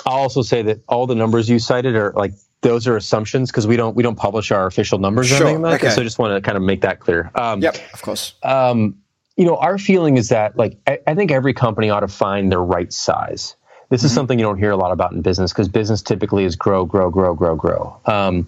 [0.06, 3.68] I'll also say that all the numbers you cited are like those are assumptions because
[3.68, 5.38] we don't we don't publish our official numbers sure.
[5.38, 5.88] or anything like okay.
[5.88, 5.96] that.
[5.96, 7.32] So I just want to kind of make that clear.
[7.36, 8.34] Um, yep, of course.
[8.44, 8.96] Um,
[9.38, 12.52] you know, our feeling is that like I, I, think every company ought to find
[12.52, 13.56] their right size.
[13.89, 14.06] This mm-hmm.
[14.06, 16.86] is something you don't hear a lot about in business because business typically is grow,
[16.86, 17.98] grow, grow, grow, grow.
[18.06, 18.48] Um,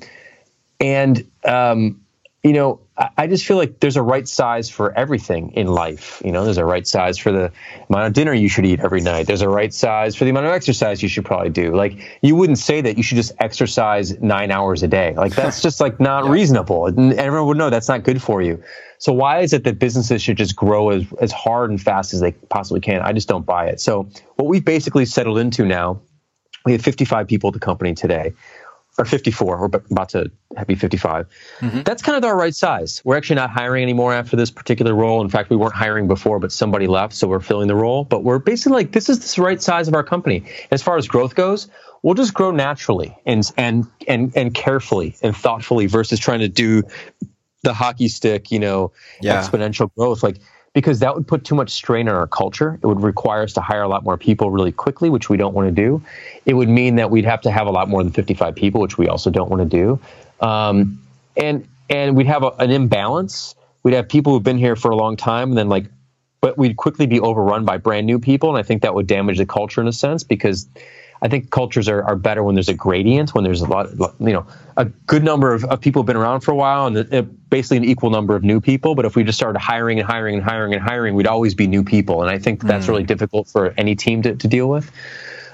[0.80, 2.02] and um,
[2.46, 2.80] you know,
[3.18, 6.22] I just feel like there's a right size for everything in life.
[6.24, 7.52] You know, there's a right size for the
[7.90, 9.26] amount of dinner you should eat every night.
[9.26, 11.76] There's a right size for the amount of exercise you should probably do.
[11.76, 15.16] Like, you wouldn't say that you should just exercise nine hours a day.
[15.16, 16.32] Like, that's just like not yeah.
[16.32, 16.86] reasonable.
[16.86, 18.62] And everyone would know that's not good for you.
[19.00, 22.20] So why is it that businesses should just grow as, as hard and fast as
[22.20, 23.02] they possibly can?
[23.02, 23.82] I just don't buy it.
[23.82, 26.00] So what we've basically settled into now,
[26.64, 28.34] we have 55 people at the company today
[28.98, 29.60] or 54.
[29.60, 30.32] We're about to
[30.66, 31.28] be 55.
[31.60, 31.82] Mm-hmm.
[31.82, 33.02] That's kind of our right size.
[33.04, 35.22] We're actually not hiring anymore after this particular role.
[35.22, 38.06] In fact, we weren't hiring before, but somebody left, so we're filling the role.
[38.06, 40.44] But we're basically like, this is the right size of our company.
[40.72, 41.68] As far as growth goes,
[42.04, 46.84] we'll just grow naturally and and and and carefully and thoughtfully versus trying to do
[47.64, 49.42] the hockey stick, you know, yeah.
[49.42, 50.24] exponential growth.
[50.24, 50.38] Like
[50.76, 52.78] because that would put too much strain on our culture.
[52.84, 55.56] It would require us to hire a lot more people really quickly, which we don't
[55.56, 56.04] want to do.
[56.46, 58.98] It would mean that we'd have to have a lot more than 55 people, which
[58.98, 60.00] we also don't want to do.
[60.46, 61.02] Um,
[61.38, 63.56] and and we'd have a, an imbalance.
[63.84, 65.86] We'd have people who've been here for a long time, and then like,
[66.42, 69.38] but we'd quickly be overrun by brand new people, and I think that would damage
[69.38, 70.68] the culture in a sense because
[71.26, 74.32] I think cultures are, are better when there's a gradient, when there's a lot, you
[74.32, 74.46] know,
[74.78, 77.84] a good number of, of people have been around for a while and basically an
[77.84, 78.94] equal number of new people.
[78.94, 81.66] But if we just started hiring and hiring and hiring and hiring, we'd always be
[81.66, 82.22] new people.
[82.22, 82.90] And I think that's mm.
[82.90, 84.92] really difficult for any team to, to deal with.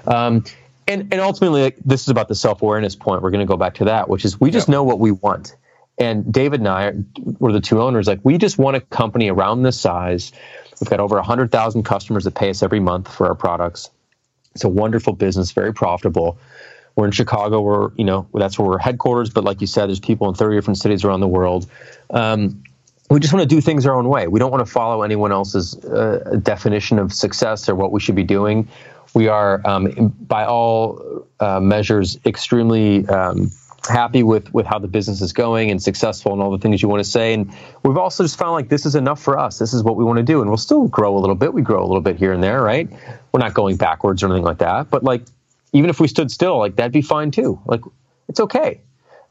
[0.06, 0.44] Um,
[0.90, 3.22] and, and ultimately, like, this is about the self awareness point.
[3.22, 5.56] We're going to go back to that, which is we just know what we want.
[5.98, 6.96] And David and I
[7.40, 8.08] were the two owners.
[8.08, 10.34] Like, we just want a company around this size.
[10.82, 13.90] We've got over 100,000 customers that pay us every month for our products
[14.54, 16.38] it's a wonderful business, very profitable.
[16.96, 17.62] We're in Chicago.
[17.62, 19.30] We're you know that's where we're headquarters.
[19.30, 21.70] But like you said, there's people in 30 different cities around the world.
[22.10, 22.64] Um,
[23.10, 24.28] we just want to do things our own way.
[24.28, 28.16] We don't want to follow anyone else's uh, definition of success or what we should
[28.16, 28.70] be doing.
[29.14, 33.52] We are, um, by all uh, measures, extremely um,
[33.90, 36.88] happy with with how the business is going and successful and all the things you
[36.88, 37.34] want to say.
[37.34, 37.52] And
[37.84, 39.60] we've also just found like this is enough for us.
[39.60, 41.54] This is what we want to do, and we'll still grow a little bit.
[41.54, 42.90] We grow a little bit here and there, right?
[43.32, 44.90] We're not going backwards or anything like that.
[44.90, 45.24] But like
[45.74, 47.60] even if we stood still, like that'd be fine too.
[47.66, 47.82] Like
[48.28, 48.82] it's okay.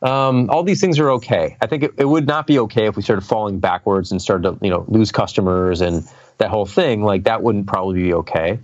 [0.02, 1.56] Um, all these things are okay.
[1.60, 4.42] I think it, it would not be okay if we started falling backwards and started
[4.50, 6.08] to you know lose customers and
[6.38, 7.02] that whole thing.
[7.02, 8.58] Like that wouldn't probably be okay.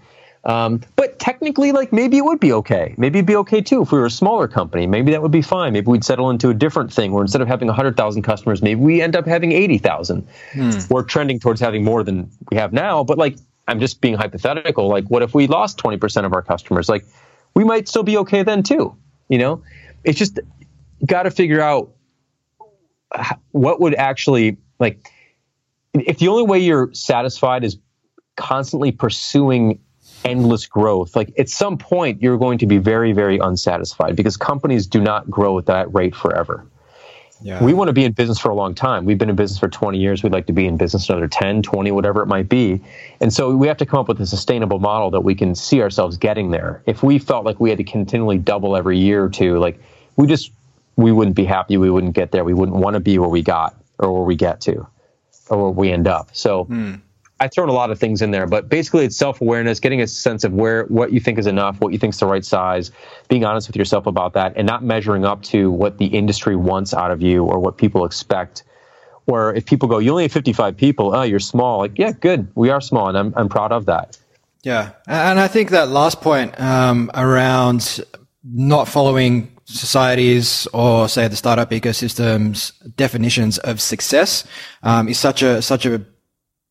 [0.46, 2.94] Um, but technically, like maybe it would be okay.
[2.96, 4.86] Maybe it'd be okay too if we were a smaller company.
[4.86, 5.72] Maybe that would be fine.
[5.72, 9.02] Maybe we'd settle into a different thing where instead of having 100,000 customers, maybe we
[9.02, 10.26] end up having 80,000.
[10.52, 10.70] Hmm.
[10.88, 13.02] We're trending towards having more than we have now.
[13.02, 14.86] But like, I'm just being hypothetical.
[14.86, 16.88] Like, what if we lost 20% of our customers?
[16.88, 17.04] Like,
[17.54, 18.96] we might still be okay then too.
[19.28, 19.64] You know,
[20.04, 20.38] it's just
[21.04, 21.90] got to figure out
[23.50, 25.10] what would actually like
[25.94, 27.78] if the only way you're satisfied is
[28.36, 29.80] constantly pursuing
[30.26, 34.86] endless growth, like at some point you're going to be very, very unsatisfied because companies
[34.86, 36.66] do not grow at that rate forever.
[37.42, 37.62] Yeah.
[37.62, 39.04] We want to be in business for a long time.
[39.04, 40.22] We've been in business for 20 years.
[40.22, 42.80] We'd like to be in business another 10, 20, whatever it might be.
[43.20, 45.82] And so we have to come up with a sustainable model that we can see
[45.82, 46.82] ourselves getting there.
[46.86, 49.78] If we felt like we had to continually double every year or two, like
[50.16, 50.50] we just,
[50.96, 51.76] we wouldn't be happy.
[51.76, 52.42] We wouldn't get there.
[52.42, 54.86] We wouldn't want to be where we got or where we get to
[55.50, 56.30] or where we end up.
[56.32, 56.94] So, hmm.
[57.38, 60.06] I thrown a lot of things in there, but basically it's self awareness, getting a
[60.06, 62.90] sense of where what you think is enough, what you think is the right size,
[63.28, 66.94] being honest with yourself about that, and not measuring up to what the industry wants
[66.94, 68.64] out of you or what people expect.
[69.26, 71.78] Or if people go, you only have 55 people, oh, you're small.
[71.78, 74.18] Like, yeah, good, we are small, and I'm I'm proud of that.
[74.62, 78.00] Yeah, and I think that last point um, around
[78.42, 84.46] not following societies or say the startup ecosystems definitions of success
[84.84, 86.04] um, is such a such a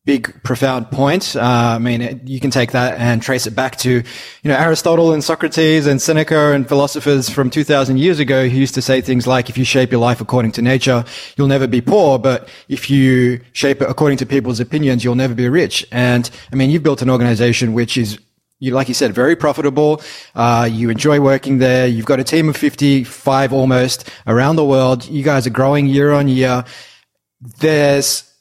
[0.06, 1.34] big, profound point.
[1.34, 4.04] Uh, I mean, it, you can take that and trace it back to, you
[4.44, 8.82] know, Aristotle and Socrates and Seneca and philosophers from 2000 years ago who used to
[8.82, 11.04] say things like, if you shape your life according to nature,
[11.36, 12.20] you'll never be poor.
[12.20, 15.84] But if you shape it according to people's opinions, you'll never be rich.
[15.90, 18.18] And I mean, you've built an organization which is
[18.60, 20.00] you, like you said, very profitable.
[20.34, 21.86] Uh, you enjoy working there.
[21.88, 25.04] You've got a team of 55 almost around the world.
[25.04, 26.64] You guys are growing year on year.
[27.58, 28.32] There's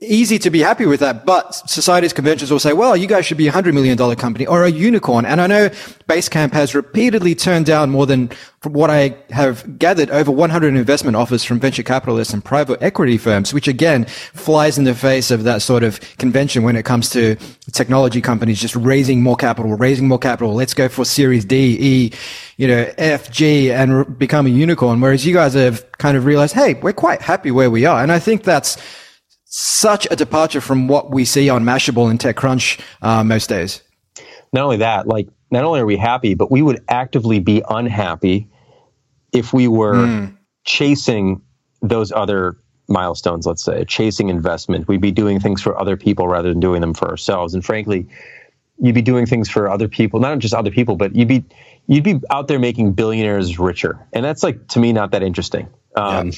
[0.00, 1.24] easy to be happy with that.
[1.24, 4.46] But society's conventions will say, well, you guys should be a hundred million dollar company
[4.46, 5.24] or a unicorn.
[5.24, 5.68] And I know
[6.08, 11.16] Basecamp has repeatedly turned down more than from what I have gathered over 100 investment
[11.16, 15.44] offers from venture capitalists and private equity firms, which again flies in the face of
[15.44, 17.36] that sort of convention when it comes to
[17.72, 20.54] technology companies just raising more capital, raising more capital.
[20.54, 22.12] Let's go for series D, E,
[22.56, 25.00] you know, F, G and become a unicorn.
[25.00, 28.02] Whereas you guys have kind of realized, Hey, we're quite happy where we are.
[28.02, 28.76] And I think that's,
[29.48, 33.82] such a departure from what we see on Mashable and TechCrunch uh, most days.
[34.52, 38.48] Not only that, like not only are we happy, but we would actively be unhappy
[39.32, 40.36] if we were mm.
[40.64, 41.40] chasing
[41.80, 42.58] those other
[42.88, 43.46] milestones.
[43.46, 46.94] Let's say chasing investment, we'd be doing things for other people rather than doing them
[46.94, 47.54] for ourselves.
[47.54, 48.06] And frankly,
[48.78, 51.44] you'd be doing things for other people, not just other people, but you'd be
[51.86, 55.68] you'd be out there making billionaires richer, and that's like to me not that interesting.
[55.96, 56.32] Um,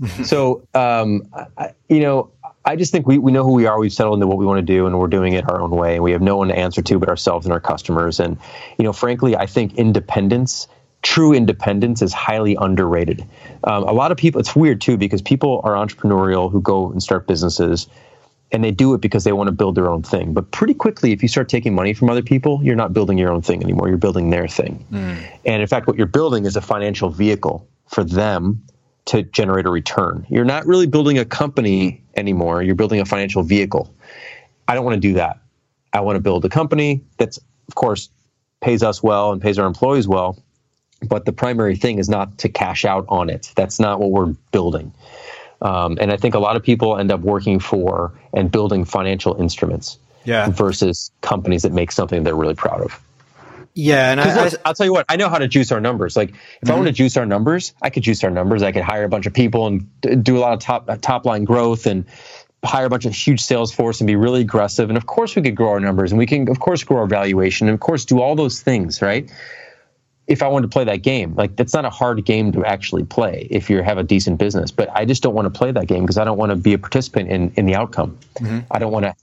[0.00, 0.08] yeah.
[0.24, 1.22] so um,
[1.58, 2.30] I, you know,
[2.64, 3.78] I just think we, we know who we are.
[3.78, 5.94] We've settled into what we want to do, and we're doing it our own way.
[5.94, 8.20] And we have no one to answer to but ourselves and our customers.
[8.20, 8.38] And
[8.78, 10.66] you know, frankly, I think independence,
[11.02, 13.24] true independence, is highly underrated.
[13.64, 14.40] Um, a lot of people.
[14.40, 17.86] It's weird too because people are entrepreneurial who go and start businesses,
[18.50, 20.32] and they do it because they want to build their own thing.
[20.32, 23.30] But pretty quickly, if you start taking money from other people, you're not building your
[23.30, 23.88] own thing anymore.
[23.88, 24.86] You're building their thing.
[24.90, 25.22] Mm.
[25.44, 28.62] And in fact, what you're building is a financial vehicle for them
[29.06, 30.26] to generate a return.
[30.28, 32.62] You're not really building a company anymore.
[32.62, 33.94] You're building a financial vehicle.
[34.66, 35.38] I don't want to do that.
[35.92, 37.38] I want to build a company that's,
[37.68, 38.08] of course,
[38.60, 40.42] pays us well and pays our employees well.
[41.06, 43.52] But the primary thing is not to cash out on it.
[43.56, 44.92] That's not what we're building.
[45.60, 49.40] Um, and I think a lot of people end up working for and building financial
[49.40, 50.48] instruments yeah.
[50.48, 53.00] versus companies that make something they're really proud of.
[53.74, 56.16] Yeah, and I, will tell you what, I know how to juice our numbers.
[56.16, 56.70] Like, if mm-hmm.
[56.70, 58.62] I want to juice our numbers, I could juice our numbers.
[58.62, 61.44] I could hire a bunch of people and do a lot of top top line
[61.44, 62.04] growth and
[62.64, 64.90] hire a bunch of huge sales force and be really aggressive.
[64.90, 67.06] And of course, we could grow our numbers and we can, of course, grow our
[67.06, 69.30] valuation and of course, do all those things, right?
[70.26, 73.04] If I wanted to play that game, like that's not a hard game to actually
[73.04, 74.70] play if you have a decent business.
[74.70, 76.74] But I just don't want to play that game because I don't want to be
[76.74, 78.18] a participant in in the outcome.
[78.36, 78.60] Mm-hmm.
[78.70, 79.14] I don't want to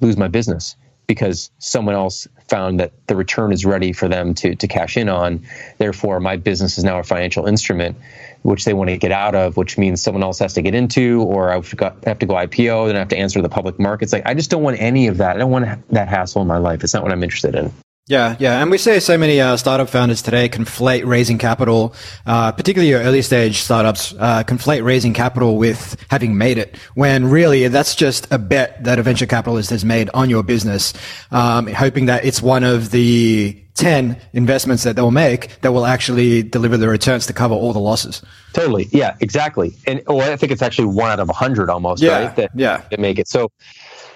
[0.00, 4.54] lose my business because someone else found that the return is ready for them to,
[4.54, 5.46] to cash in on.
[5.78, 7.96] Therefore, my business is now a financial instrument
[8.42, 11.22] which they want to get out of, which means someone else has to get into,
[11.22, 11.90] or I have to go
[12.34, 14.12] IPO, then I have to answer the public markets.
[14.12, 15.34] Like, I just don't want any of that.
[15.34, 16.84] I don't want that hassle in my life.
[16.84, 17.72] It's not what I'm interested in.
[18.08, 21.92] Yeah, yeah, and we see so many uh, startup founders today conflate raising capital,
[22.24, 26.76] uh, particularly your early stage startups, uh, conflate raising capital with having made it.
[26.94, 30.92] When really that's just a bet that a venture capitalist has made on your business,
[31.32, 36.44] um, hoping that it's one of the 10 investments that they'll make that will actually
[36.44, 38.22] deliver the returns to cover all the losses.
[38.52, 38.86] Totally.
[38.92, 39.74] Yeah, exactly.
[39.84, 42.36] And well, I think it's actually one out of a hundred almost, yeah, right?
[42.36, 42.82] That, yeah.
[42.88, 43.26] That make it.
[43.26, 43.50] So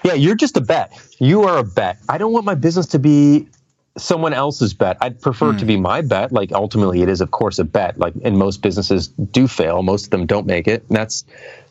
[0.05, 0.97] yeah, you're just a bet.
[1.19, 1.97] You are a bet.
[2.07, 3.49] I don't want my business to be
[3.97, 4.97] someone else's bet.
[5.01, 5.59] I'd prefer mm.
[5.59, 5.83] to be hmm.
[5.83, 6.31] my bet.
[6.31, 7.97] Like ultimately, it is of course a bet.
[7.97, 9.83] Like and most businesses do fail.
[9.83, 10.83] Most of them don't make it.
[10.87, 11.25] And that's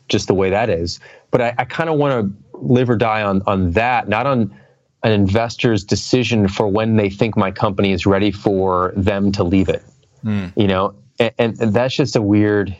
[0.07, 0.99] just the way that is.
[1.31, 4.55] But I, I kind of want to live or die on on that, not on
[5.03, 9.69] an investor's decision for when they think my company is ready for them to leave
[9.69, 9.83] it.
[10.23, 10.53] Mm.
[10.55, 12.75] You know, and, and, and that's just a weird.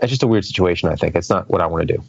[0.00, 0.88] That's just a weird situation.
[0.88, 2.02] I think it's not what I want to do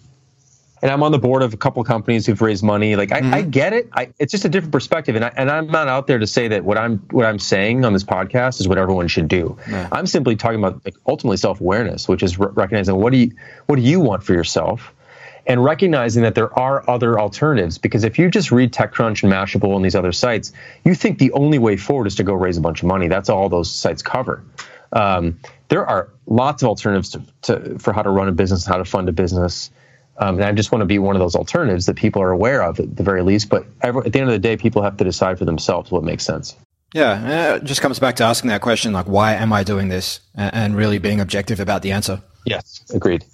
[0.85, 2.95] and I'm on the board of a couple of companies who've raised money.
[2.95, 3.33] Like I, mm-hmm.
[3.33, 3.89] I get it.
[3.91, 6.47] I, it's just a different perspective, and I, and I'm not out there to say
[6.49, 9.57] that what I'm what I'm saying on this podcast is what everyone should do.
[9.67, 9.89] Yeah.
[9.91, 13.31] I'm simply talking about like, ultimately self awareness, which is re- recognizing what do you
[13.65, 14.93] what do you want for yourself,
[15.47, 17.79] and recognizing that there are other alternatives.
[17.79, 21.31] Because if you just read TechCrunch and Mashable and these other sites, you think the
[21.31, 23.07] only way forward is to go raise a bunch of money.
[23.07, 24.43] That's all those sites cover.
[24.93, 28.77] Um, there are lots of alternatives to, to, for how to run a business, how
[28.77, 29.71] to fund a business.
[30.17, 32.63] Um, and I just want to be one of those alternatives that people are aware
[32.63, 33.49] of at the very least.
[33.49, 36.03] But every, at the end of the day, people have to decide for themselves what
[36.03, 36.55] makes sense.
[36.93, 40.21] Yeah, it just comes back to asking that question, like, why am I doing this?
[40.35, 42.21] And really being objective about the answer.
[42.45, 43.25] Yes, agreed.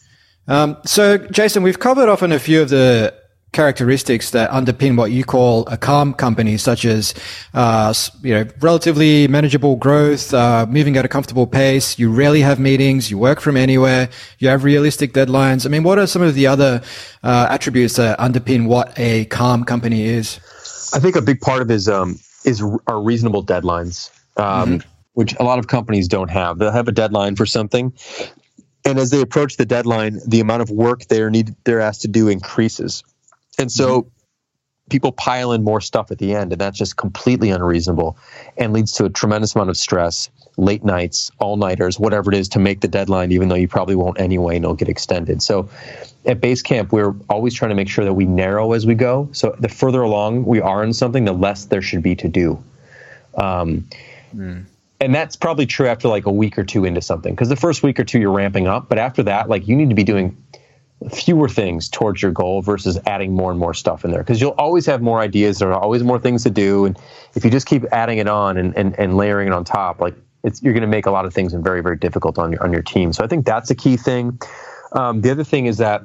[0.48, 3.14] Um, so, Jason, we've covered off on a few of the
[3.52, 7.14] characteristics that underpin what you call a calm company, such as,
[7.54, 12.00] uh, you know, relatively manageable growth, uh, moving at a comfortable pace.
[12.00, 13.12] You rarely have meetings.
[13.12, 14.10] You work from anywhere.
[14.40, 15.66] You have realistic deadlines.
[15.66, 16.82] I mean, what are some of the other
[17.24, 20.40] uh, attributes that underpin what a calm company is?
[20.94, 24.90] I think a big part of is um, is are reasonable deadlines, um, mm-hmm.
[25.14, 26.58] which a lot of companies don't have.
[26.58, 27.94] They'll have a deadline for something,
[28.86, 32.08] and as they approach the deadline, the amount of work they're need they're asked to
[32.08, 33.04] do increases.
[33.62, 34.10] And so mm-hmm.
[34.90, 38.18] people pile in more stuff at the end, and that's just completely unreasonable
[38.58, 42.50] and leads to a tremendous amount of stress, late nights, all nighters, whatever it is
[42.50, 45.42] to make the deadline, even though you probably won't anyway and it'll get extended.
[45.42, 45.70] So
[46.26, 49.30] at Basecamp, we're always trying to make sure that we narrow as we go.
[49.32, 52.62] So the further along we are in something, the less there should be to do.
[53.38, 53.88] Um,
[54.36, 54.66] mm.
[55.00, 57.82] And that's probably true after like a week or two into something, because the first
[57.82, 60.38] week or two you're ramping up, but after that, like you need to be doing
[61.10, 64.22] fewer things towards your goal versus adding more and more stuff in there.
[64.22, 66.98] Because you'll always have more ideas there are always more things to do and
[67.34, 70.16] if you just keep adding it on and, and, and layering it on top like
[70.62, 72.82] you're going to make a lot of things very very difficult on your on your
[72.82, 73.14] team.
[73.14, 74.40] So i think that's a key thing.
[74.94, 76.04] Um, the other thing is that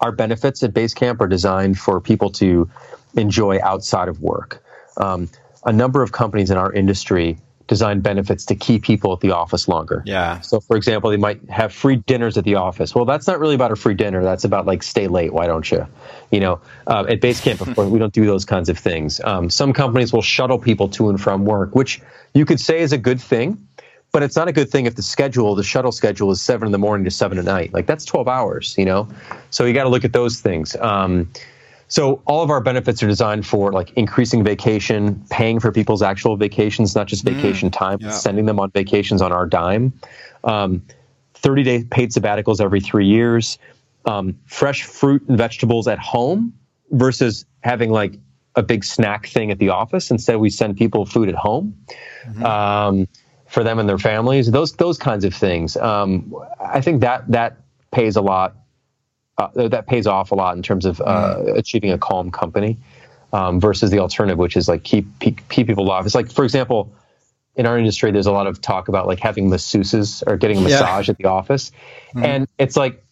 [0.00, 2.70] our benefits at basecamp are designed for people to
[3.16, 4.62] enjoy outside of work.
[4.96, 5.28] Um,
[5.64, 7.38] a number of companies in our industry
[7.68, 10.02] design benefits to keep people at the office longer.
[10.06, 10.40] Yeah.
[10.40, 12.94] So, for example, they might have free dinners at the office.
[12.94, 14.22] Well, that's not really about a free dinner.
[14.22, 15.32] That's about like stay late.
[15.32, 15.86] Why don't you?
[16.30, 19.20] You know, uh, at Basecamp, of course, we don't do those kinds of things.
[19.24, 22.00] Um, some companies will shuttle people to and from work, which
[22.34, 23.66] you could say is a good thing.
[24.12, 26.72] But it's not a good thing if the schedule, the shuttle schedule, is seven in
[26.72, 27.74] the morning to seven at night.
[27.74, 29.08] Like that's twelve hours, you know.
[29.50, 30.76] So you got to look at those things.
[30.76, 31.30] Um,
[31.88, 36.36] so all of our benefits are designed for like increasing vacation, paying for people's actual
[36.36, 38.10] vacations, not just mm, vacation mm, time, yeah.
[38.10, 39.92] sending them on vacations on our dime.
[40.44, 40.82] Um,
[41.34, 43.58] 30 day paid sabbaticals every three years,
[44.04, 46.52] um, fresh fruit and vegetables at home
[46.90, 48.18] versus having like
[48.56, 50.10] a big snack thing at the office.
[50.10, 51.76] Instead, we send people food at home
[52.26, 52.44] mm-hmm.
[52.44, 53.06] um,
[53.46, 54.50] for them and their families.
[54.50, 55.76] Those those kinds of things.
[55.76, 57.58] Um, I think that that
[57.92, 58.56] pays a lot
[59.38, 61.58] uh, that pays off a lot in terms of uh, mm.
[61.58, 62.76] achieving a calm company
[63.32, 66.06] um, versus the alternative, which is like keep, keep people off.
[66.06, 66.92] It's like, for example,
[67.56, 70.60] in our industry, there's a lot of talk about like having masseuses or getting a
[70.60, 71.12] massage yeah.
[71.12, 71.72] at the office,
[72.14, 72.24] mm.
[72.24, 73.02] and it's like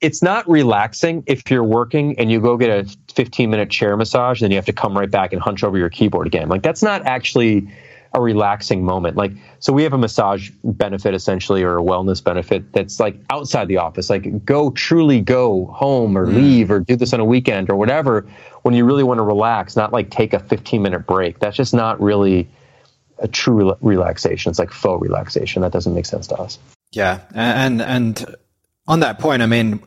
[0.00, 4.40] it's not relaxing if you're working and you go get a 15 minute chair massage,
[4.40, 6.48] and then you have to come right back and hunch over your keyboard again.
[6.48, 7.68] Like that's not actually
[8.14, 9.16] a relaxing moment.
[9.16, 13.68] Like, so we have a massage benefit essentially, or a wellness benefit that's like outside
[13.68, 14.08] the office.
[14.08, 16.34] Like, go truly go home or mm.
[16.34, 18.26] leave or do this on a weekend or whatever
[18.62, 21.40] when you really want to relax, not like take a 15 minute break.
[21.40, 22.48] That's just not really
[23.18, 24.50] a true re- relaxation.
[24.50, 25.62] It's like faux relaxation.
[25.62, 26.58] That doesn't make sense to us.
[26.92, 27.20] Yeah.
[27.34, 28.36] And, and
[28.86, 29.82] on that point, I mean,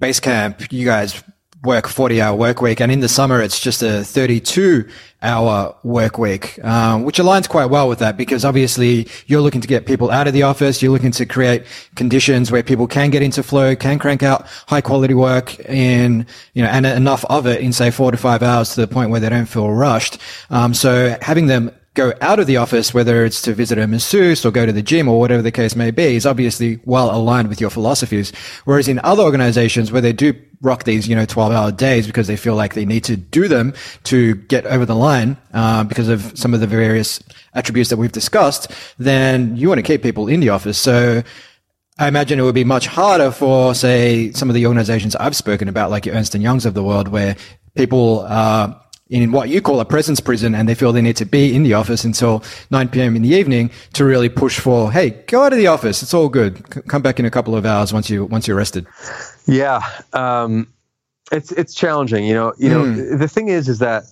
[0.00, 1.22] Basecamp, you guys
[1.62, 2.80] work 40 hour work week.
[2.80, 4.88] And in the summer, it's just a 32
[5.22, 9.68] hour work week, um, which aligns quite well with that because obviously you're looking to
[9.68, 10.80] get people out of the office.
[10.80, 14.80] You're looking to create conditions where people can get into flow, can crank out high
[14.80, 18.74] quality work in, you know, and enough of it in say four to five hours
[18.74, 20.18] to the point where they don't feel rushed.
[20.48, 24.44] Um, so having them go out of the office, whether it's to visit a masseuse
[24.44, 27.48] or go to the gym or whatever the case may be, is obviously well aligned
[27.48, 28.32] with your philosophies.
[28.64, 30.32] Whereas in other organizations where they do
[30.62, 33.48] rock these, you know, 12 hour days because they feel like they need to do
[33.48, 33.74] them
[34.04, 37.20] to get over the line, uh, because of some of the various
[37.54, 40.78] attributes that we've discussed, then you want to keep people in the office.
[40.78, 41.22] So,
[41.98, 45.68] I imagine it would be much harder for, say, some of the organizations I've spoken
[45.68, 47.36] about, like your Ernst and Youngs of the world, where
[47.74, 48.80] people are
[49.10, 51.64] in what you call a presence prison and they feel they need to be in
[51.64, 53.16] the office until 9 p.m.
[53.16, 56.02] in the evening to really push for, hey, go out of the office.
[56.02, 56.58] It's all good.
[56.72, 58.86] C- come back in a couple of hours once you once you're rested.
[59.46, 59.82] Yeah.
[60.12, 60.72] Um,
[61.32, 62.52] it's it's challenging, you know.
[62.56, 63.18] You know, mm.
[63.18, 64.04] the thing is is that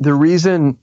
[0.00, 0.78] the reason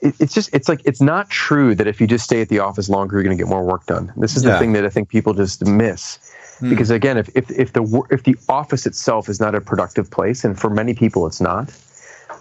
[0.00, 2.58] it, it's just it's like it's not true that if you just stay at the
[2.58, 4.12] office longer you're going to get more work done.
[4.16, 4.52] This is yeah.
[4.52, 6.18] the thing that I think people just miss
[6.60, 6.70] Mm.
[6.70, 10.44] Because again, if, if, if the if the office itself is not a productive place,
[10.44, 11.72] and for many people it's not,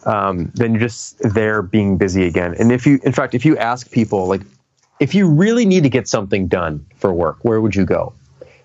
[0.06, 2.56] um, then you're just there being busy again.
[2.60, 4.42] And if you, in fact, if you ask people like,
[5.00, 8.14] if you really need to get something done for work, where would you go?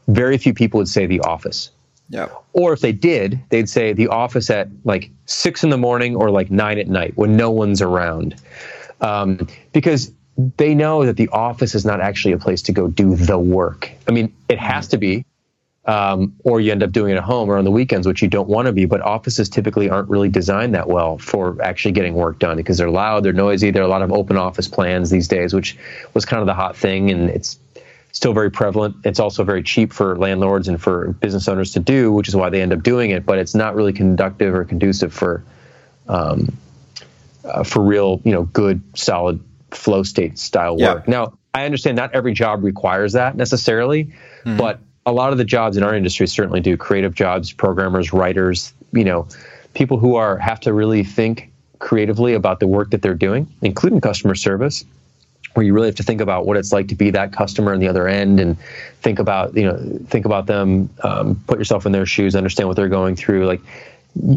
[0.08, 1.70] Very few people would say the office.
[2.08, 2.28] Yeah.
[2.52, 6.30] Or if they did, they'd say the office at like six in the morning or
[6.30, 8.34] like nine at night when no one's around.
[9.00, 10.12] Um, because
[10.56, 13.90] they know that the office is not actually a place to go do the work.
[14.08, 15.24] I mean, it has to be
[15.84, 18.28] um, or you end up doing it at home or on the weekends, which you
[18.28, 18.84] don't want to be.
[18.84, 22.90] But offices typically aren't really designed that well for actually getting work done because they're
[22.90, 23.70] loud, they're noisy.
[23.70, 25.76] There are a lot of open office plans these days, which
[26.14, 27.58] was kind of the hot thing, and it's
[28.12, 28.96] still very prevalent.
[29.04, 32.50] It's also very cheap for landlords and for business owners to do, which is why
[32.50, 33.26] they end up doing it.
[33.26, 35.42] But it's not really conductive or conducive for
[36.08, 36.56] um,
[37.44, 39.40] uh, for real, you know, good, solid
[39.72, 41.04] flow state style work.
[41.06, 41.10] Yeah.
[41.10, 44.56] Now, I understand not every job requires that necessarily, mm-hmm.
[44.56, 46.76] but a lot of the jobs in our industry certainly do.
[46.76, 49.26] Creative jobs, programmers, writers, you know,
[49.74, 54.00] people who are have to really think creatively about the work that they're doing, including
[54.00, 54.84] customer service,
[55.54, 57.80] where you really have to think about what it's like to be that customer on
[57.80, 58.56] the other end and
[59.00, 62.76] think about, you know, think about them, um, put yourself in their shoes, understand what
[62.76, 63.46] they're going through.
[63.46, 63.60] Like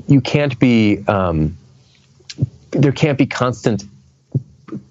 [0.08, 1.56] you can't be um,
[2.72, 3.84] there can't be constant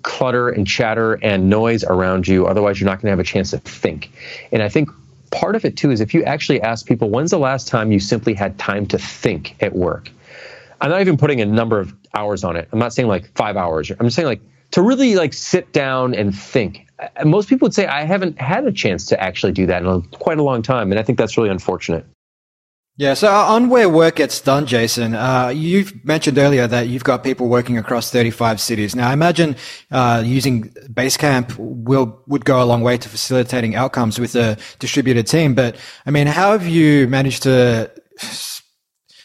[0.02, 2.46] clutter and chatter and noise around you.
[2.46, 4.10] Otherwise you're not going to have a chance to think.
[4.52, 4.88] And i think
[5.30, 8.00] part of it too is if you actually ask people when's the last time you
[8.00, 10.10] simply had time to think at work?
[10.80, 12.68] I'm not even putting a number of hours on it.
[12.72, 13.90] I'm not saying like five hours.
[13.90, 14.40] I'm just saying like
[14.72, 16.86] to really like sit down and think.
[16.98, 19.88] Uh, most people would say i haven't had a chance to actually do that in
[19.88, 22.06] a, quite a long time and i think that's really unfortunate
[22.96, 27.24] yeah, so on where work gets done, Jason, uh, you've mentioned earlier that you've got
[27.24, 28.94] people working across 35 cities.
[28.94, 29.56] Now, I imagine
[29.90, 35.26] uh, using Basecamp will would go a long way to facilitating outcomes with a distributed
[35.26, 35.54] team.
[35.56, 35.76] But
[36.06, 37.90] I mean, how have you managed to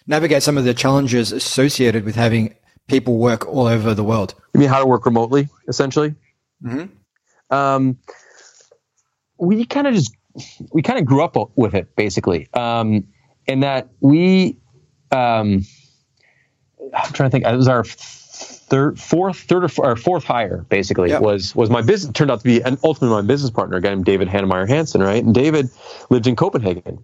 [0.08, 2.56] navigate some of the challenges associated with having
[2.88, 4.34] people work all over the world?
[4.56, 6.16] You mean how to work remotely, essentially?
[6.64, 7.56] Mm-hmm.
[7.56, 8.00] Um,
[9.38, 10.12] we kind of just
[10.72, 12.48] we kind of grew up with it, basically.
[12.56, 13.06] Um,
[13.50, 14.58] in that we,
[15.12, 15.66] um,
[16.94, 17.46] I'm trying to think.
[17.46, 20.66] It was our third, fourth, third or, fourth, or fourth hire.
[20.70, 21.22] Basically, yep.
[21.22, 23.90] was was my business turned out to be and ultimately my business partner, a guy
[23.90, 25.24] named David Heinemeier Hansson, right?
[25.24, 25.70] And David
[26.12, 27.04] lived in Copenhagen,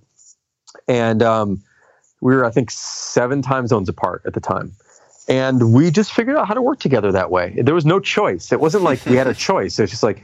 [0.87, 1.63] and um,
[2.21, 4.71] we were I think seven time zones apart at the time.
[5.27, 7.59] And we just figured out how to work together that way.
[7.59, 8.51] There was no choice.
[8.51, 9.79] It wasn't like we had a choice.
[9.79, 10.23] It was just like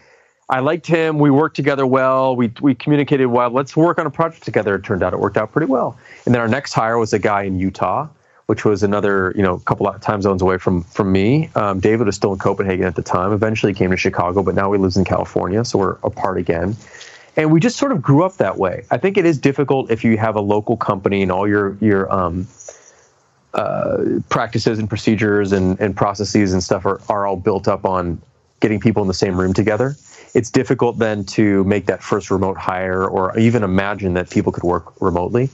[0.51, 1.17] I liked him.
[1.17, 2.35] We worked together well.
[2.35, 3.49] We we communicated well.
[3.49, 4.75] Let's work on a project together.
[4.75, 5.97] It turned out it worked out pretty well.
[6.25, 8.09] And then our next hire was a guy in Utah,
[8.47, 11.49] which was another you know couple of time zones away from from me.
[11.55, 13.31] Um, David was still in Copenhagen at the time.
[13.31, 16.75] Eventually he came to Chicago, but now he lives in California, so we're apart again.
[17.37, 18.83] And we just sort of grew up that way.
[18.91, 22.11] I think it is difficult if you have a local company and all your your
[22.13, 22.45] um,
[23.53, 28.21] uh, practices and procedures and, and processes and stuff are, are all built up on
[28.59, 29.95] getting people in the same room together
[30.33, 34.63] it's difficult then to make that first remote hire or even imagine that people could
[34.63, 35.49] work remotely.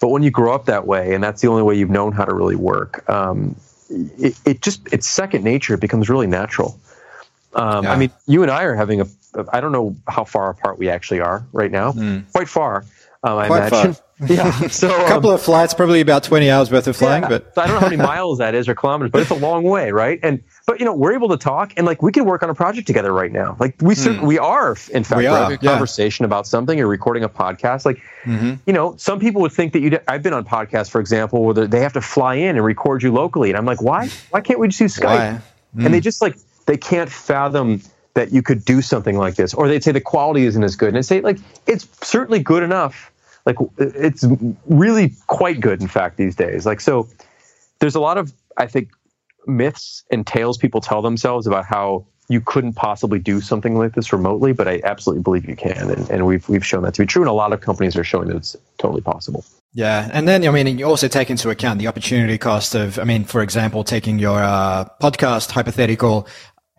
[0.00, 2.24] But when you grow up that way, and that's the only way you've known how
[2.24, 3.56] to really work, um,
[3.90, 5.74] it, it, just it's second nature.
[5.74, 6.78] It becomes really natural.
[7.54, 7.92] Um, yeah.
[7.92, 9.06] I mean, you and I are having a.
[9.52, 11.92] I don't know how far apart we actually are right now.
[11.92, 12.30] Mm.
[12.32, 12.84] Quite far,
[13.22, 13.94] um, I Quite imagine.
[13.94, 14.04] Far.
[14.26, 14.50] Yeah.
[14.66, 17.28] So a couple um, of flights, probably about 20 hours worth of flying, yeah.
[17.28, 19.36] but so I don't know how many miles that is or kilometers, but it's a
[19.36, 20.18] long way, right?
[20.24, 22.54] And but you know, we're able to talk and like we can work on a
[22.54, 23.56] project together right now.
[23.58, 24.26] Like we hmm.
[24.26, 25.70] we are in fact we are, having a yeah.
[25.70, 27.86] conversation about something or recording a podcast.
[27.86, 28.56] Like mm-hmm.
[28.66, 31.54] you know, some people would think that you I've been on podcasts for example where
[31.54, 34.10] they have to fly in and record you locally and I'm like, "Why?
[34.28, 35.40] Why can't we just use Skype?"
[35.74, 35.86] Mm.
[35.86, 37.80] And they just like they can't fathom
[38.12, 40.88] that you could do something like this or they'd say the quality isn't as good
[40.88, 43.10] and I say like it's certainly good enough
[43.46, 44.26] like it's
[44.66, 47.08] really quite good in fact these days like so
[47.78, 48.90] there's a lot of i think
[49.48, 54.12] myths and tales people tell themselves about how you couldn't possibly do something like this
[54.12, 57.06] remotely but i absolutely believe you can and, and we've, we've shown that to be
[57.06, 59.44] true and a lot of companies are showing that it's totally possible
[59.74, 63.04] yeah, and then I mean, you also take into account the opportunity cost of, I
[63.04, 66.26] mean, for example, taking your uh, podcast hypothetical.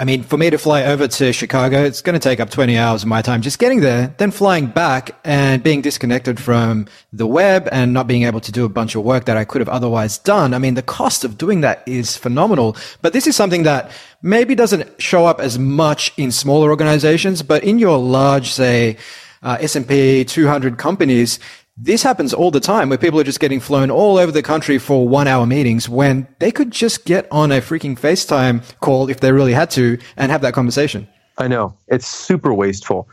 [0.02, 2.78] I mean, for me to fly over to Chicago, it's going to take up 20
[2.78, 7.28] hours of my time just getting there, then flying back and being disconnected from the
[7.28, 9.68] web and not being able to do a bunch of work that I could have
[9.68, 10.54] otherwise done.
[10.54, 13.92] I mean, the cost of doing that is phenomenal, but this is something that
[14.22, 18.96] maybe doesn't show up as much in smaller organizations, but in your large, say,
[19.44, 21.40] uh, S&P 200 companies,
[21.82, 24.78] this happens all the time where people are just getting flown all over the country
[24.78, 29.22] for one hour meetings when they could just get on a freaking FaceTime call if
[29.22, 31.08] they really had to and have that conversation.
[31.38, 31.78] I know.
[31.88, 33.08] It's super wasteful.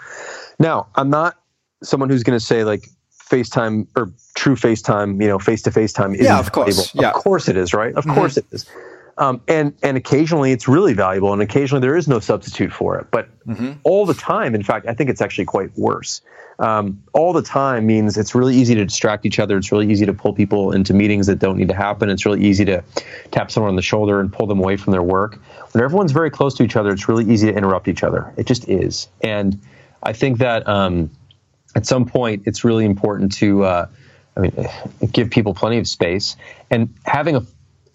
[0.58, 1.36] Now, I'm not
[1.82, 2.88] someone who's going to say like
[3.30, 6.92] FaceTime or true FaceTime, you know, face to face time is yeah, of course.
[6.94, 7.10] Yeah.
[7.10, 7.94] Of course it is, right?
[7.94, 8.14] Of mm-hmm.
[8.14, 8.66] course it is.
[9.18, 13.06] Um, and and occasionally it's really valuable, and occasionally there is no substitute for it.
[13.10, 13.72] But mm-hmm.
[13.84, 16.20] all the time, in fact, I think it's actually quite worse.
[16.59, 19.57] Um, all the time means it's really easy to distract each other.
[19.59, 22.09] It's really easy to pull people into meetings that don't need to happen.
[22.09, 22.82] It's really easy to
[23.30, 25.38] tap someone on the shoulder and pull them away from their work.
[25.72, 28.32] When everyone's very close to each other, it's really easy to interrupt each other.
[28.36, 29.09] It just is.
[29.22, 29.61] And
[30.02, 31.11] I think that um,
[31.74, 33.64] at some point, it's really important to.
[33.64, 33.88] Uh,
[34.36, 34.68] I mean,
[35.12, 36.36] give people plenty of space
[36.70, 37.42] and having a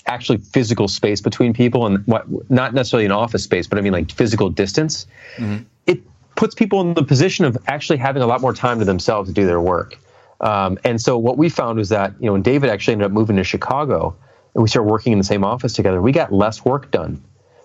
[0.07, 3.93] actually physical space between people and what not necessarily an office space but i mean
[3.93, 5.05] like physical distance
[5.38, 5.64] mm-hmm.
[5.86, 6.01] it
[6.42, 9.34] puts people in the position of actually having a lot more time to themselves to
[9.34, 9.96] do their work.
[10.39, 13.12] Um, and so what we found was that you know when david actually ended up
[13.12, 14.16] moving to chicago
[14.56, 17.22] and we started working in the same office together we got less work done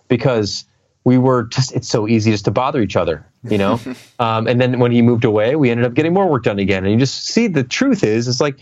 [0.09, 0.67] because
[1.05, 3.81] we were just it's so easy just to bother each other you know?
[4.19, 6.85] Um, and then when he moved away we ended up getting more work done again.
[6.85, 8.57] And you just see the truth is it's like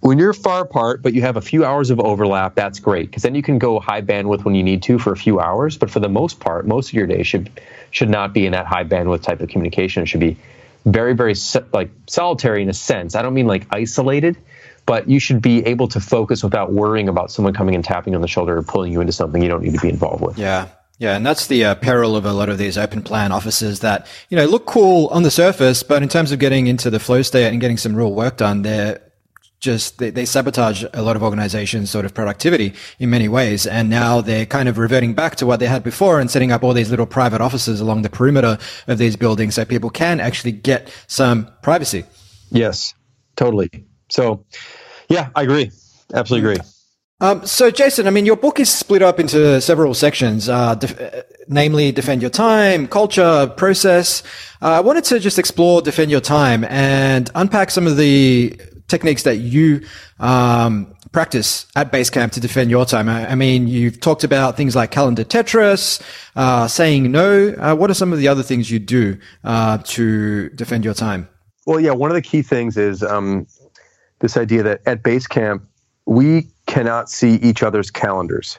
[0.00, 3.10] when you're far apart, but you have a few hours of overlap, that's great.
[3.10, 5.76] Because then you can go high bandwidth when you need to for a few hours.
[5.76, 7.50] But for the most part, most of your day should
[7.90, 10.02] should not be in that high bandwidth type of communication.
[10.02, 10.36] It should be
[10.84, 11.34] very, very
[11.72, 13.14] like solitary in a sense.
[13.14, 14.36] I don't mean like isolated,
[14.86, 18.20] but you should be able to focus without worrying about someone coming and tapping on
[18.20, 20.38] the shoulder or pulling you into something you don't need to be involved with.
[20.38, 20.68] Yeah.
[20.98, 24.06] Yeah, and that's the uh, peril of a lot of these open plan offices that,
[24.30, 27.20] you know, look cool on the surface, but in terms of getting into the flow
[27.20, 29.02] state and getting some real work done, they're
[29.60, 33.66] just, they, they sabotage a lot of organizations' sort of productivity in many ways.
[33.66, 36.62] And now they're kind of reverting back to what they had before and setting up
[36.62, 40.52] all these little private offices along the perimeter of these buildings so people can actually
[40.52, 42.04] get some privacy.
[42.50, 42.94] Yes,
[43.36, 43.70] totally.
[44.08, 44.44] So,
[45.08, 45.70] yeah, I agree.
[46.12, 46.64] Absolutely agree.
[47.18, 51.00] Um, so, Jason, I mean, your book is split up into several sections, uh, def-
[51.00, 54.22] uh, namely defend your time, culture, process.
[54.60, 59.22] Uh, I wanted to just explore defend your time and unpack some of the techniques
[59.24, 59.84] that you
[60.20, 63.08] um, practice at Basecamp to defend your time.
[63.08, 66.00] I, I, mean, you've talked about things like calendar Tetris,
[66.36, 67.54] uh, saying no.
[67.58, 71.28] Uh, what are some of the other things you do uh, to defend your time?
[71.66, 73.46] Well, yeah, one of the key things is um,
[74.20, 75.62] this idea that at Basecamp
[76.06, 78.58] we cannot see each other's calendars,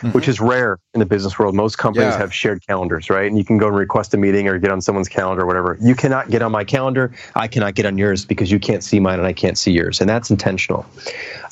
[0.00, 0.12] mm-hmm.
[0.12, 1.54] which is rare in the business world.
[1.54, 2.18] Most companies yeah.
[2.18, 3.26] have shared calendars, right?
[3.26, 5.76] And you can go and request a meeting or get on someone's calendar or whatever.
[5.80, 7.12] You cannot get on my calendar.
[7.34, 10.00] I cannot get on yours because you can't see mine and I can't see yours.
[10.00, 10.86] And that's intentional.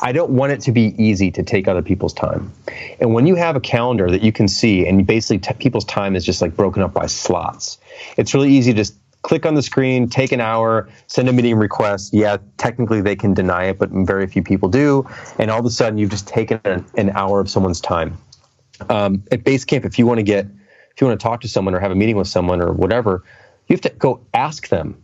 [0.01, 2.53] I don't want it to be easy to take other people's time.
[3.01, 6.17] And when you have a calendar that you can see and basically t- people's time
[6.17, 7.79] is just like broken up by slots,
[8.17, 8.91] it's really easy to
[9.23, 12.15] click on the screen, take an hour, send a meeting request.
[12.15, 15.09] Yeah, technically they can deny it, but very few people do.
[15.39, 18.17] And all of a sudden, you've just taken an, an hour of someone's time.
[18.89, 21.49] Um, at base camp, if you want to get, if you want to talk to
[21.49, 23.25] someone or have a meeting with someone or whatever,
[23.67, 25.03] you have to go ask them.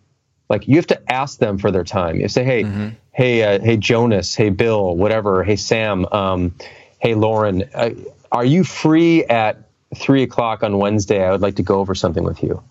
[0.49, 2.21] Like you have to ask them for their time.
[2.21, 2.89] You say, hey, mm-hmm.
[3.13, 6.55] hey, uh, hey, Jonas, hey, Bill, whatever, hey, Sam, um,
[6.99, 7.91] hey, Lauren, uh,
[8.31, 11.25] are you free at three o'clock on Wednesday?
[11.25, 12.63] I would like to go over something with you.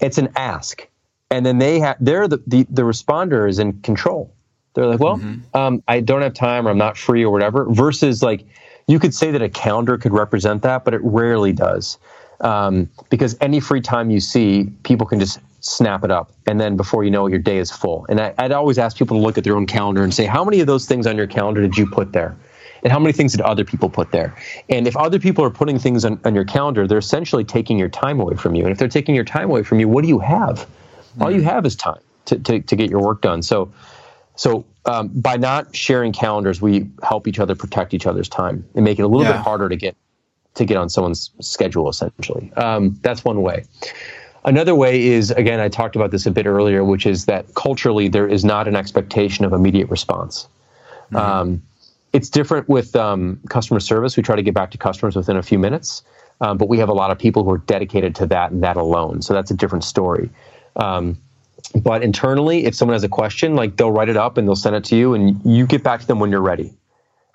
[0.00, 0.88] It's an ask
[1.30, 4.34] and then they have they're the, the, the responder is in control
[4.74, 5.56] they're like well mm-hmm.
[5.56, 8.44] um, i don't have time or i'm not free or whatever versus like
[8.90, 11.98] you could say that a calendar could represent that but it rarely does
[12.40, 16.76] um, because any free time you see people can just snap it up and then
[16.76, 19.22] before you know it your day is full and I, i'd always ask people to
[19.22, 21.60] look at their own calendar and say how many of those things on your calendar
[21.60, 22.36] did you put there
[22.82, 24.34] and how many things did other people put there?
[24.68, 27.88] And if other people are putting things on, on, your calendar, they're essentially taking your
[27.88, 28.62] time away from you.
[28.62, 30.66] And if they're taking your time away from you, what do you have?
[31.20, 33.42] all you have is time to, to, to get your work done.
[33.42, 33.72] So,
[34.40, 38.86] so um, by not sharing calendars, we help each other protect each other's time and
[38.86, 39.32] make it a little yeah.
[39.32, 39.94] bit harder to get
[40.54, 41.90] to get on someone's schedule.
[41.90, 43.64] Essentially, um, that's one way.
[44.46, 48.08] Another way is again, I talked about this a bit earlier, which is that culturally
[48.08, 50.48] there is not an expectation of immediate response.
[51.12, 51.16] Mm-hmm.
[51.16, 51.62] Um,
[52.14, 54.16] it's different with um, customer service.
[54.16, 56.02] We try to get back to customers within a few minutes,
[56.40, 58.78] um, but we have a lot of people who are dedicated to that and that
[58.78, 59.20] alone.
[59.20, 60.30] So that's a different story.
[60.76, 61.18] Um,
[61.74, 64.76] but internally, if someone has a question, like they'll write it up and they'll send
[64.76, 66.72] it to you, and you get back to them when you're ready.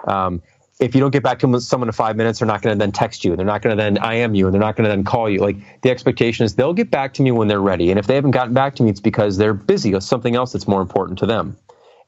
[0.05, 0.41] Um,
[0.79, 2.91] if you don't get back to someone in five minutes, they're not going to then
[2.91, 3.35] text you.
[3.35, 5.39] They're not going to then IM you, and they're not going to then call you.
[5.39, 7.91] Like the expectation is they'll get back to me when they're ready.
[7.91, 10.51] And if they haven't gotten back to me, it's because they're busy or something else
[10.51, 11.57] that's more important to them,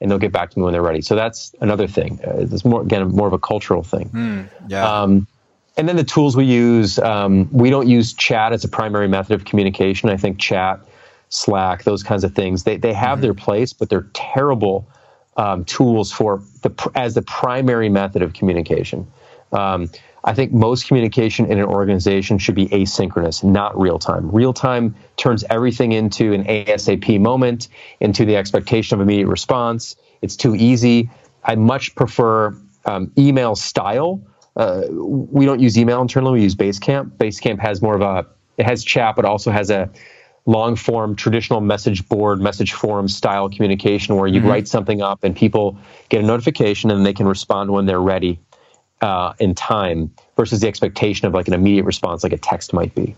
[0.01, 1.01] and they'll get back to me when they're ready.
[1.01, 2.19] So that's another thing.
[2.27, 4.09] Uh, it's more again more of a cultural thing.
[4.09, 5.01] Mm, yeah.
[5.01, 5.27] Um,
[5.77, 9.33] and then the tools we use, um, we don't use chat as a primary method
[9.33, 10.09] of communication.
[10.09, 10.79] I think chat
[11.29, 12.63] Slack, those kinds of things.
[12.63, 13.21] They they have mm-hmm.
[13.21, 14.87] their place, but they're terrible
[15.35, 19.07] um, tools for the as the primary method of communication.
[19.51, 19.89] Um,
[20.23, 24.29] I think most communication in an organization should be asynchronous, not real time.
[24.29, 27.69] Real time turns everything into an ASAP moment,
[28.01, 29.95] into the expectation of immediate response.
[30.21, 31.09] It's too easy.
[31.45, 34.21] I much prefer um, email style.
[34.57, 36.39] Uh, we don't use email internally.
[36.39, 37.11] We use Basecamp.
[37.11, 38.25] Basecamp has more of a
[38.57, 39.89] it has chat, but also has a
[40.47, 44.49] long form traditional message board message forum style communication where you mm-hmm.
[44.49, 45.77] write something up and people
[46.09, 48.39] get a notification and they can respond when they're ready
[49.01, 52.95] uh, in time versus the expectation of like an immediate response like a text might
[52.95, 53.13] be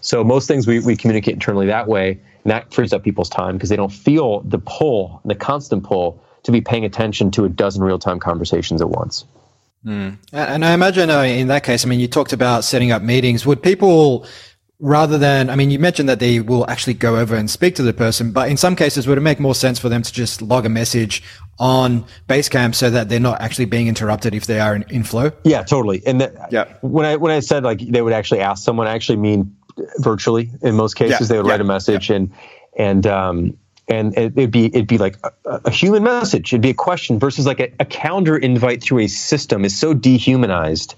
[0.00, 3.56] so most things we, we communicate internally that way and that frees up people's time
[3.56, 7.48] because they don't feel the pull the constant pull to be paying attention to a
[7.48, 9.24] dozen real-time conversations at once
[9.84, 10.16] mm.
[10.32, 13.44] and i imagine uh, in that case i mean you talked about setting up meetings
[13.44, 14.24] would people
[14.80, 17.82] rather than, I mean, you mentioned that they will actually go over and speak to
[17.82, 20.42] the person, but in some cases, would it make more sense for them to just
[20.42, 21.22] log a message
[21.58, 25.32] on Basecamp so that they're not actually being interrupted if they are in, in flow?
[25.44, 26.02] Yeah, totally.
[26.06, 26.64] And that, yeah.
[26.80, 29.56] when I when I said like they would actually ask someone, I actually mean
[29.98, 30.50] virtually.
[30.62, 31.26] In most cases, yeah.
[31.26, 31.52] they would yeah.
[31.52, 32.16] write a message yeah.
[32.16, 32.32] and
[32.76, 33.58] and um,
[33.88, 36.52] and it'd be it'd be like a, a, human message.
[36.52, 39.92] It'd be a question versus like a, a calendar invite through a system is so
[39.92, 40.94] dehumanized.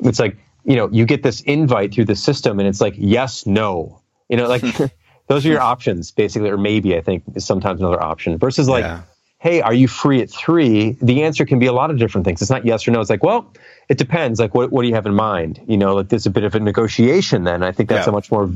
[0.00, 3.46] It's like you know, you get this invite through the system and it's like, yes,
[3.46, 4.00] no.
[4.28, 4.62] You know, like
[5.26, 8.84] those are your options basically, or maybe I think is sometimes another option versus like,
[8.84, 9.02] yeah.
[9.38, 10.96] hey, are you free at three?
[11.02, 12.40] The answer can be a lot of different things.
[12.42, 13.00] It's not yes or no.
[13.00, 13.52] It's like, well,
[13.88, 14.38] it depends.
[14.38, 15.60] Like, what, what do you have in mind?
[15.66, 17.62] You know, like there's a bit of a negotiation then.
[17.62, 18.10] I think that's yeah.
[18.10, 18.50] a much more,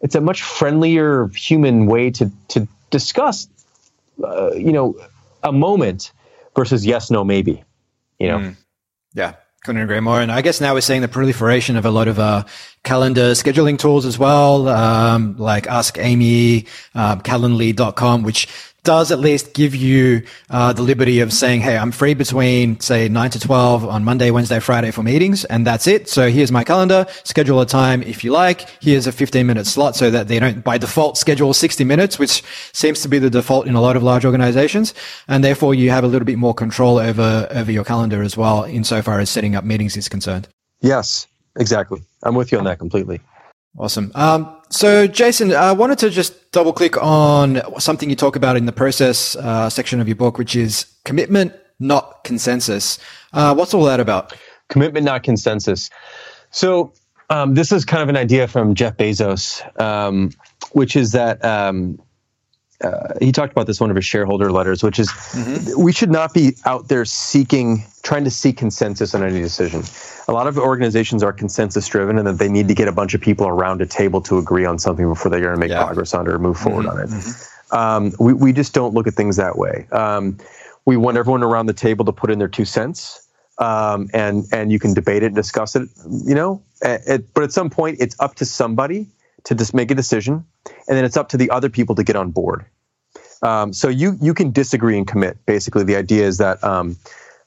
[0.00, 3.48] it's a much friendlier human way to, to discuss,
[4.24, 4.96] uh, you know,
[5.42, 6.12] a moment
[6.56, 7.62] versus yes, no, maybe,
[8.18, 8.38] you know?
[8.38, 8.56] Mm.
[9.14, 9.34] Yeah.
[9.64, 10.20] Couldn't agree more.
[10.20, 12.44] And I guess now we're seeing the proliferation of a lot of uh,
[12.82, 18.48] calendar scheduling tools as well, um, like Ask Amy, um, Calendly.com, which
[18.82, 23.08] does at least give you uh, the liberty of saying, "Hey, I'm free between say
[23.08, 26.64] nine to twelve on Monday, Wednesday, Friday for meetings, and that's it." So here's my
[26.64, 27.06] calendar.
[27.24, 28.68] Schedule a time if you like.
[28.80, 32.42] Here's a 15 minute slot, so that they don't by default schedule 60 minutes, which
[32.72, 34.94] seems to be the default in a lot of large organizations,
[35.28, 38.64] and therefore you have a little bit more control over over your calendar as well,
[38.64, 40.48] insofar as setting up meetings is concerned.
[40.80, 41.26] Yes,
[41.58, 42.02] exactly.
[42.22, 43.20] I'm with you on that completely.
[43.78, 44.10] Awesome.
[44.14, 48.66] Um, so, Jason, I wanted to just double click on something you talk about in
[48.66, 52.98] the process uh, section of your book, which is commitment, not consensus.
[53.32, 54.36] Uh, what's all that about?
[54.68, 55.88] Commitment, not consensus.
[56.50, 56.92] So,
[57.30, 60.30] um, this is kind of an idea from Jeff Bezos, um,
[60.72, 62.00] which is that um,
[62.82, 65.82] uh, he talked about this one of his shareholder letters, which is mm-hmm.
[65.82, 69.82] we should not be out there seeking, trying to seek consensus on any decision.
[70.28, 73.12] A lot of organizations are consensus driven, and that they need to get a bunch
[73.12, 75.84] of people around a table to agree on something before they're going to make yeah.
[75.84, 76.98] progress on it or move forward mm-hmm.
[76.98, 77.10] on it.
[77.10, 77.76] Mm-hmm.
[77.76, 79.86] Um, we we just don't look at things that way.
[79.92, 80.38] Um,
[80.86, 83.26] we want everyone around the table to put in their two cents.
[83.58, 85.86] Um, and and you can debate it and discuss it,
[86.24, 86.62] you know.
[86.82, 89.06] At, but at some point, it's up to somebody
[89.44, 92.16] to just make a decision, and then it's up to the other people to get
[92.16, 92.66] on board.
[93.42, 95.44] Um, so you you can disagree and commit.
[95.46, 96.96] Basically, the idea is that um,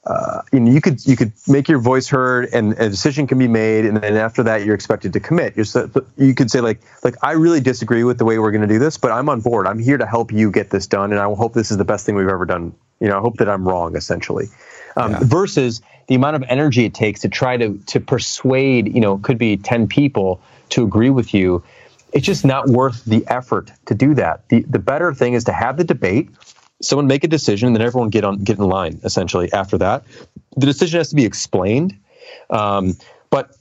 [0.06, 3.38] uh, you, know, you could you could make your voice heard, and a decision can
[3.38, 5.56] be made, and then after that, you're expected to commit.
[5.56, 5.88] You're, so,
[6.18, 8.78] you could say like like I really disagree with the way we're going to do
[8.78, 9.66] this, but I'm on board.
[9.66, 12.04] I'm here to help you get this done, and I hope this is the best
[12.04, 12.74] thing we've ever done.
[13.00, 14.48] You know, I hope that I'm wrong, essentially.
[14.96, 15.20] Um, yeah.
[15.22, 19.38] Versus the amount of energy it takes to try to to persuade, you know, could
[19.38, 20.40] be ten people
[20.70, 21.62] to agree with you
[22.14, 24.48] it's just not worth the effort to do that.
[24.48, 26.30] The, the better thing is to have the debate,
[26.80, 29.00] someone make a decision, and then everyone get on get in line.
[29.04, 30.04] Essentially, after that,
[30.56, 31.98] the decision has to be explained.
[32.50, 32.96] Um,
[33.30, 33.56] but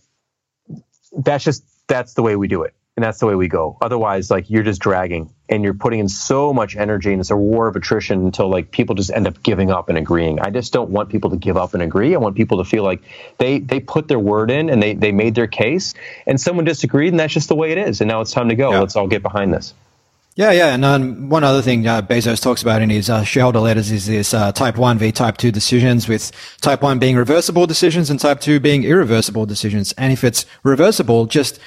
[1.17, 3.77] that's just that's the way we do it and that's the way we go.
[3.81, 7.35] Otherwise, like you're just dragging and you're putting in so much energy and it's a
[7.35, 10.39] war of attrition until like people just end up giving up and agreeing.
[10.39, 12.13] I just don't want people to give up and agree.
[12.13, 13.01] I want people to feel like
[13.39, 15.95] they they put their word in and they they made their case
[16.27, 17.99] and someone disagreed and that's just the way it is.
[17.99, 18.71] And now it's time to go.
[18.71, 18.79] Yeah.
[18.81, 19.73] Let's all get behind this.
[20.35, 23.59] Yeah, yeah, and um, one other thing uh, Bezos talks about in his uh, shareholder
[23.59, 27.67] letters is this uh, Type One v Type Two decisions, with Type One being reversible
[27.67, 29.91] decisions and Type Two being irreversible decisions.
[29.91, 31.59] And if it's reversible, just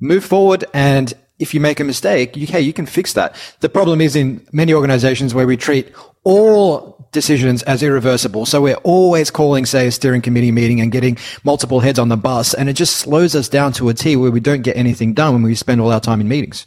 [0.00, 3.34] move forward and if you make a mistake, you, hey, you can fix that.
[3.60, 5.90] The problem is in many organizations where we treat
[6.22, 8.46] all decisions as irreversible.
[8.46, 12.16] So we're always calling, say, a steering committee meeting and getting multiple heads on the
[12.16, 12.54] bus.
[12.54, 15.32] And it just slows us down to a T where we don't get anything done
[15.32, 16.66] when we spend all our time in meetings.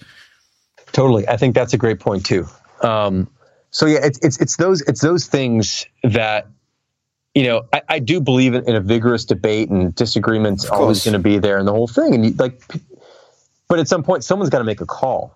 [0.91, 1.27] Totally.
[1.27, 2.47] I think that's a great point too.
[2.81, 3.29] Um,
[3.69, 6.47] so yeah, it's, it's, it's those, it's those things that
[7.35, 11.13] you know, I, I, do believe in, in, a vigorous debate and disagreements always going
[11.13, 12.13] to be there and the whole thing.
[12.13, 12.61] And you, like
[13.67, 15.35] but at some point, someone's got to make a call,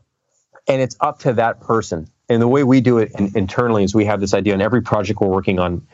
[0.68, 2.10] and it's up to that person.
[2.30, 4.82] And the way we do it in, internally is we have this idea on every
[4.82, 5.88] project we're working on.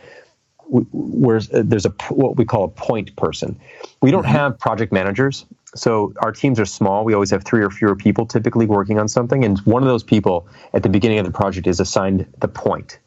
[0.66, 3.60] Where there's a what we call a point person.
[4.02, 4.32] We don't mm-hmm.
[4.32, 7.04] have project managers, so our teams are small.
[7.04, 10.04] We always have three or fewer people typically working on something, and one of those
[10.04, 12.98] people at the beginning of the project is assigned the point.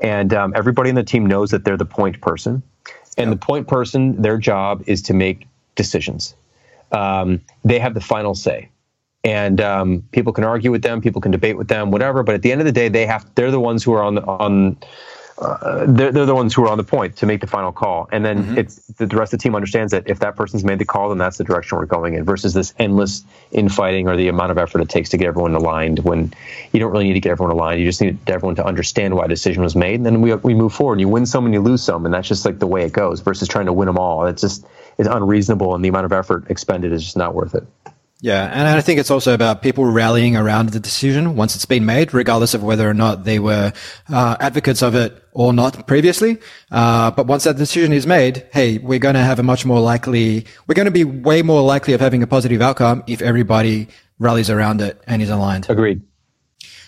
[0.00, 2.62] And um, everybody in the team knows that they're the point person.
[3.16, 3.40] And yep.
[3.40, 6.34] the point person, their job is to make decisions
[6.92, 8.70] um, they have the final say.
[9.24, 12.22] And um, people can argue with them, people can debate with them, whatever.
[12.22, 14.14] But at the end of the day, they have they're the ones who are on
[14.14, 14.78] the on.
[15.40, 18.08] Uh, they're, they're the ones who are on the point to make the final call,
[18.10, 18.58] and then mm-hmm.
[18.58, 21.08] it's the, the rest of the team understands that if that person's made the call,
[21.10, 22.24] then that's the direction we're going in.
[22.24, 23.22] Versus this endless
[23.52, 26.00] infighting or the amount of effort it takes to get everyone aligned.
[26.00, 26.34] When
[26.72, 29.26] you don't really need to get everyone aligned, you just need everyone to understand why
[29.26, 30.94] a decision was made, and then we we move forward.
[30.94, 32.92] And you win some and you lose some, and that's just like the way it
[32.92, 33.20] goes.
[33.20, 34.66] Versus trying to win them all, it's just
[34.98, 37.64] is unreasonable and the amount of effort expended is just not worth it.
[38.20, 41.86] Yeah, and I think it's also about people rallying around the decision once it's been
[41.86, 43.72] made, regardless of whether or not they were
[44.08, 46.38] uh, advocates of it or not previously.
[46.68, 49.78] Uh, but once that decision is made, hey, we're going to have a much more
[49.78, 53.86] likely, we're going to be way more likely of having a positive outcome if everybody
[54.18, 55.70] rallies around it and is aligned.
[55.70, 56.02] Agreed.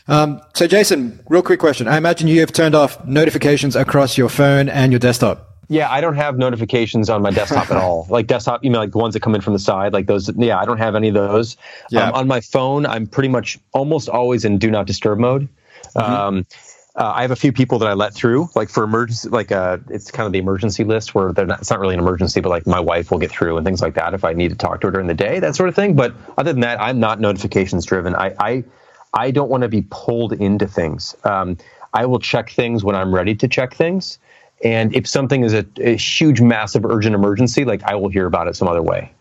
[0.08, 1.86] Um, so, Jason, real quick question.
[1.86, 5.49] I imagine you have turned off notifications across your phone and your desktop.
[5.70, 8.06] Yeah, I don't have notifications on my desktop at all.
[8.10, 10.28] Like desktop, you know, like the ones that come in from the side, like those.
[10.36, 11.56] Yeah, I don't have any of those.
[11.90, 12.08] Yeah.
[12.08, 15.48] Um, on my phone, I'm pretty much almost always in do not disturb mode.
[15.94, 16.12] Mm-hmm.
[16.12, 16.46] Um,
[16.96, 19.78] uh, I have a few people that I let through, like for emergency, like uh,
[19.90, 22.48] it's kind of the emergency list where they're not, it's not really an emergency, but
[22.48, 24.80] like my wife will get through and things like that if I need to talk
[24.80, 25.94] to her during the day, that sort of thing.
[25.94, 28.16] But other than that, I'm not notifications driven.
[28.16, 28.64] I I,
[29.14, 31.14] I don't want to be pulled into things.
[31.22, 31.56] Um,
[31.94, 34.18] I will check things when I'm ready to check things,
[34.62, 38.48] and if something is a, a huge, massive, urgent emergency, like I will hear about
[38.48, 39.12] it some other way.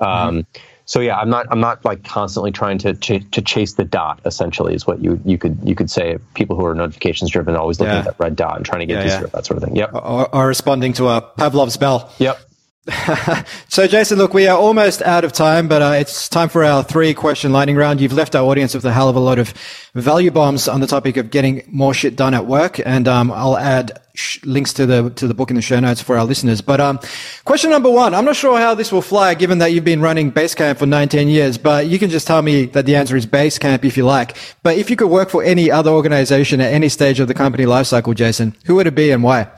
[0.00, 3.74] Um, mm-hmm so yeah, I'm not I'm not like constantly trying to to, to chase
[3.74, 4.20] the dot.
[4.24, 6.18] Essentially, is what you you could you could say.
[6.34, 7.98] People who are notifications driven always looking yeah.
[7.98, 9.26] at that red dot and trying to get yeah, yeah.
[9.26, 9.74] that sort of thing.
[9.74, 9.90] Yep.
[9.94, 12.12] Or, or responding to a Pavlov's bell.
[12.18, 12.38] Yep.
[13.68, 16.84] so, Jason, look, we are almost out of time, but uh, it's time for our
[16.84, 18.00] three question lightning round.
[18.00, 19.52] You've left our audience with a hell of a lot of
[19.94, 23.56] value bombs on the topic of getting more shit done at work, and um, I'll
[23.56, 26.60] add sh- links to the to the book in the show notes for our listeners.
[26.60, 27.00] But um,
[27.44, 30.30] question number one, I'm not sure how this will fly, given that you've been running
[30.30, 33.84] Basecamp for 19 years, but you can just tell me that the answer is Basecamp
[33.84, 34.36] if you like.
[34.62, 37.64] But if you could work for any other organization at any stage of the company
[37.64, 39.50] lifecycle, Jason, who would it be and why?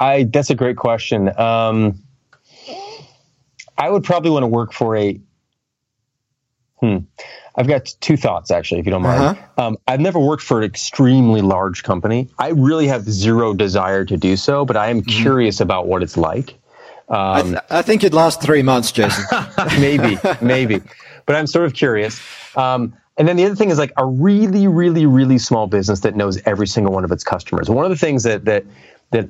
[0.00, 1.38] I that's a great question.
[1.38, 2.03] Um,
[3.76, 5.20] I would probably want to work for a.
[6.80, 6.98] Hmm.
[7.56, 9.22] I've got two thoughts actually, if you don't mind.
[9.22, 9.66] Uh-huh.
[9.66, 12.28] Um, I've never worked for an extremely large company.
[12.38, 15.22] I really have zero desire to do so, but I am mm-hmm.
[15.22, 16.54] curious about what it's like.
[17.08, 19.24] Um, I, th- I, think it'd last three months, Jason.
[19.78, 20.80] maybe, maybe,
[21.26, 22.20] but I'm sort of curious.
[22.56, 26.16] Um, and then the other thing is like a really, really, really small business that
[26.16, 27.70] knows every single one of its customers.
[27.70, 28.64] One of the things that that
[29.10, 29.28] that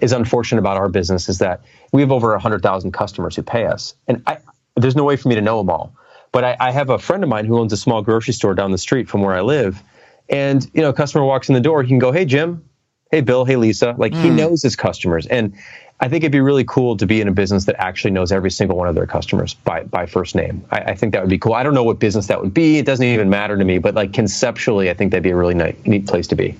[0.00, 1.62] is unfortunate about our business is that
[1.92, 3.94] we have over 100,000 customers who pay us.
[4.08, 4.38] And I,
[4.76, 5.94] there's no way for me to know them all.
[6.32, 8.70] But I, I, have a friend of mine who owns a small grocery store down
[8.70, 9.82] the street from where I live.
[10.28, 12.64] And, you know, a customer walks in the door, he can go, Hey, Jim.
[13.10, 13.44] Hey, Bill.
[13.44, 13.96] Hey, Lisa.
[13.98, 14.22] Like mm.
[14.22, 14.36] he hmm.
[14.36, 15.26] knows his customers.
[15.26, 15.54] And
[15.98, 18.52] I think it'd be really cool to be in a business that actually knows every
[18.52, 20.64] single one of their customers by, by first name.
[20.70, 21.54] I, I think that would be cool.
[21.54, 22.78] I don't know what business that would be.
[22.78, 23.78] It doesn't even matter to me.
[23.78, 26.56] But like conceptually, I think that'd be a really neat, neat place to be.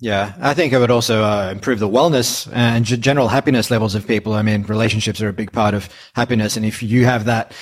[0.00, 4.06] Yeah, I think it would also uh, improve the wellness and general happiness levels of
[4.06, 4.32] people.
[4.34, 6.56] I mean, relationships are a big part of happiness.
[6.56, 7.52] And if you have that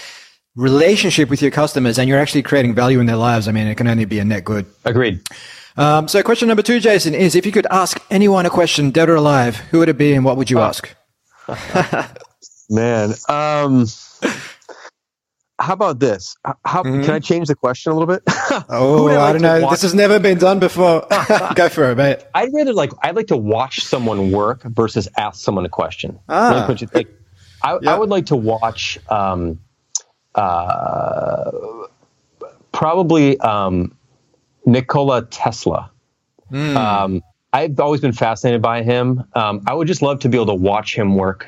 [0.56, 3.76] relationship with your customers and you're actually creating value in their lives, I mean, it
[3.76, 4.66] can only be a net good.
[4.84, 5.20] Agreed.
[5.76, 9.08] Um, so question number two, Jason, is if you could ask anyone a question, dead
[9.08, 10.62] or alive, who would it be and what would you oh.
[10.62, 10.94] ask?
[12.70, 13.86] Man, um,
[15.62, 16.36] how about this?
[16.64, 17.02] How mm-hmm.
[17.02, 18.22] can I change the question a little bit?
[18.68, 19.60] oh, I, like I don't know.
[19.60, 19.70] Watch?
[19.70, 21.06] This has never been done before.
[21.54, 22.18] Go for it, mate.
[22.34, 26.18] I'd rather like I'd like to watch someone work versus ask someone a question.
[26.28, 26.66] Ah.
[26.92, 27.08] Like,
[27.62, 27.82] I, yep.
[27.86, 29.60] I, would like to watch um,
[30.34, 31.52] uh,
[32.72, 33.96] probably um,
[34.66, 35.92] Nikola Tesla.
[36.50, 36.76] Mm.
[36.76, 39.22] Um, I've always been fascinated by him.
[39.34, 41.46] Um, I would just love to be able to watch him work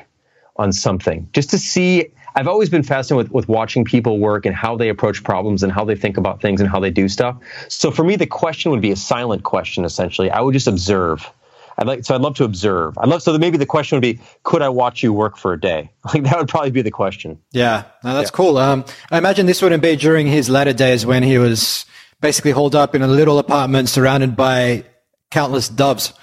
[0.55, 4.55] on something, just to see I've always been fascinated with, with watching people work and
[4.55, 7.37] how they approach problems and how they think about things and how they do stuff.
[7.69, 10.29] So for me, the question would be a silent question, essentially.
[10.29, 11.31] I would just observe.
[11.77, 12.97] I'd like, so I'd love to observe.
[12.97, 15.59] I'd love, so maybe the question would be, could I watch you work for a
[15.59, 15.91] day?
[16.13, 17.39] Like that would probably be the question.
[17.51, 18.35] Yeah, no, that's yeah.
[18.35, 18.57] cool.
[18.57, 21.85] Um, I imagine this wouldn't be during his latter days when he was
[22.21, 24.85] basically holed up in a little apartment surrounded by
[25.31, 26.13] countless doves.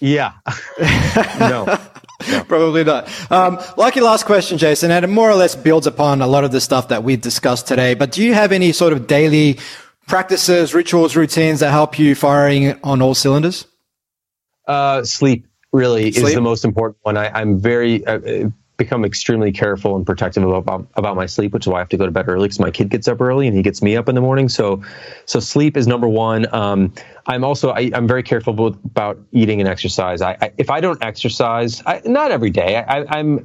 [0.00, 0.32] Yeah.
[1.38, 1.78] no.
[2.48, 3.08] Probably not.
[3.30, 6.52] Um, lucky last question, Jason, and it more or less builds upon a lot of
[6.52, 7.94] the stuff that we've discussed today.
[7.94, 9.58] But do you have any sort of daily
[10.06, 13.66] practices, rituals, routines that help you firing on all cylinders?
[14.66, 16.26] Uh, sleep really sleep?
[16.26, 17.16] is the most important one.
[17.16, 21.68] I, am very uh, become extremely careful and protective about, about my sleep, which is
[21.68, 23.54] why I have to go to bed early because my kid gets up early and
[23.54, 24.48] he gets me up in the morning.
[24.48, 24.82] So,
[25.26, 26.52] so sleep is number one.
[26.54, 26.94] Um,
[27.26, 30.22] I'm also I, am very careful about eating and exercise.
[30.22, 32.76] I, I if I don't exercise, I, not every day.
[32.76, 33.44] I, am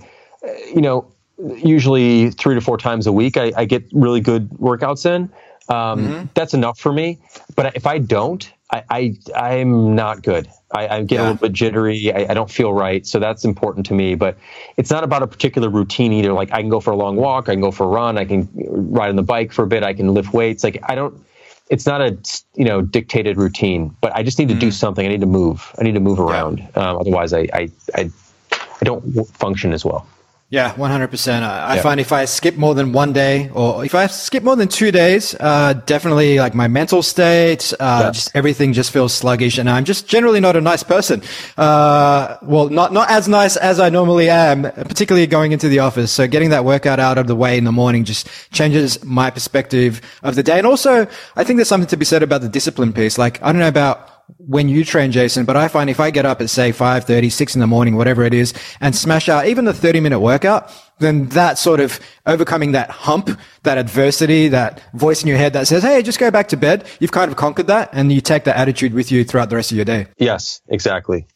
[0.73, 1.11] you know,
[1.55, 3.35] usually three to four times a week.
[3.35, 5.31] I, I get really good workouts in.
[5.69, 6.25] Um, mm-hmm.
[6.33, 7.19] That's enough for me.
[7.55, 8.51] But if I don't,
[8.89, 10.49] I, I am not good.
[10.71, 11.21] I, I get yeah.
[11.21, 12.11] a little bit jittery.
[12.11, 13.05] I, I, don't feel right.
[13.05, 14.15] So that's important to me.
[14.15, 14.37] But
[14.77, 16.33] it's not about a particular routine either.
[16.33, 18.25] Like I can go for a long walk, I can go for a run, I
[18.25, 20.63] can ride on the bike for a bit, I can lift weights.
[20.63, 21.23] Like I don't.
[21.69, 22.17] It's not a
[22.55, 24.59] you know dictated routine, but I just need to mm.
[24.59, 25.05] do something.
[25.05, 25.73] I need to move.
[25.79, 26.59] I need to move around.
[26.59, 26.89] Yeah.
[26.89, 28.11] Um, otherwise, I, I I
[28.51, 30.07] I don't function as well.
[30.53, 31.41] Yeah, 100%.
[31.41, 31.81] I, yeah.
[31.81, 34.91] find if I skip more than one day or if I skip more than two
[34.91, 38.11] days, uh, definitely like my mental state, uh, yeah.
[38.11, 41.23] just everything just feels sluggish and I'm just generally not a nice person.
[41.57, 46.11] Uh, well, not, not as nice as I normally am, particularly going into the office.
[46.11, 50.01] So getting that workout out of the way in the morning just changes my perspective
[50.21, 50.59] of the day.
[50.59, 53.17] And also, I think there's something to be said about the discipline piece.
[53.17, 56.25] Like, I don't know about when you train, Jason, but I find if I get
[56.25, 59.65] up at say 5.30, 6 in the morning, whatever it is, and smash out even
[59.65, 65.21] the 30 minute workout, then that sort of overcoming that hump, that adversity, that voice
[65.21, 66.85] in your head that says, Hey, just go back to bed.
[66.99, 69.71] You've kind of conquered that and you take that attitude with you throughout the rest
[69.71, 70.07] of your day.
[70.17, 71.27] Yes, exactly.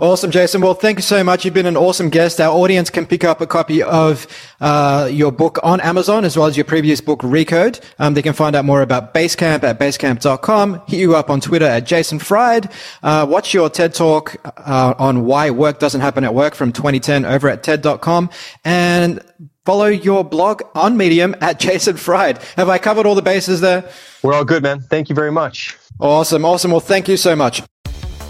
[0.00, 0.62] Awesome, Jason.
[0.62, 1.44] Well, thank you so much.
[1.44, 2.40] You've been an awesome guest.
[2.40, 4.26] Our audience can pick up a copy of
[4.58, 7.84] uh, your book on Amazon as well as your previous book, Rework.
[7.98, 10.82] Um, they can find out more about Basecamp at basecamp.com.
[10.88, 12.70] Hit you up on Twitter at Jason Fried.
[13.02, 17.26] Uh, watch your TED Talk uh, on why work doesn't happen at work from 2010
[17.26, 18.30] over at TED.com.
[18.64, 19.20] And
[19.66, 22.38] follow your blog on Medium at Jason Fried.
[22.56, 23.84] Have I covered all the bases there?
[24.22, 24.80] We're all good, man.
[24.80, 25.76] Thank you very much.
[26.00, 26.46] Awesome.
[26.46, 26.70] Awesome.
[26.70, 27.62] Well, thank you so much.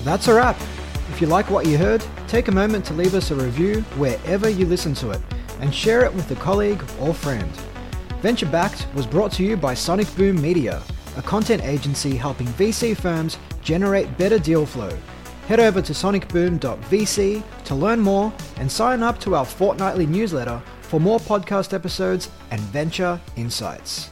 [0.03, 0.57] That's a wrap.
[1.21, 4.49] If you like what you heard, take a moment to leave us a review wherever
[4.49, 5.21] you listen to it
[5.61, 7.55] and share it with a colleague or friend.
[8.23, 10.83] Venture Backed was brought to you by Sonic Boom Media,
[11.19, 14.97] a content agency helping VC firms generate better deal flow.
[15.47, 21.01] Head over to sonicboom.vc to learn more and sign up to our fortnightly newsletter for
[21.01, 24.09] more podcast episodes and venture insights.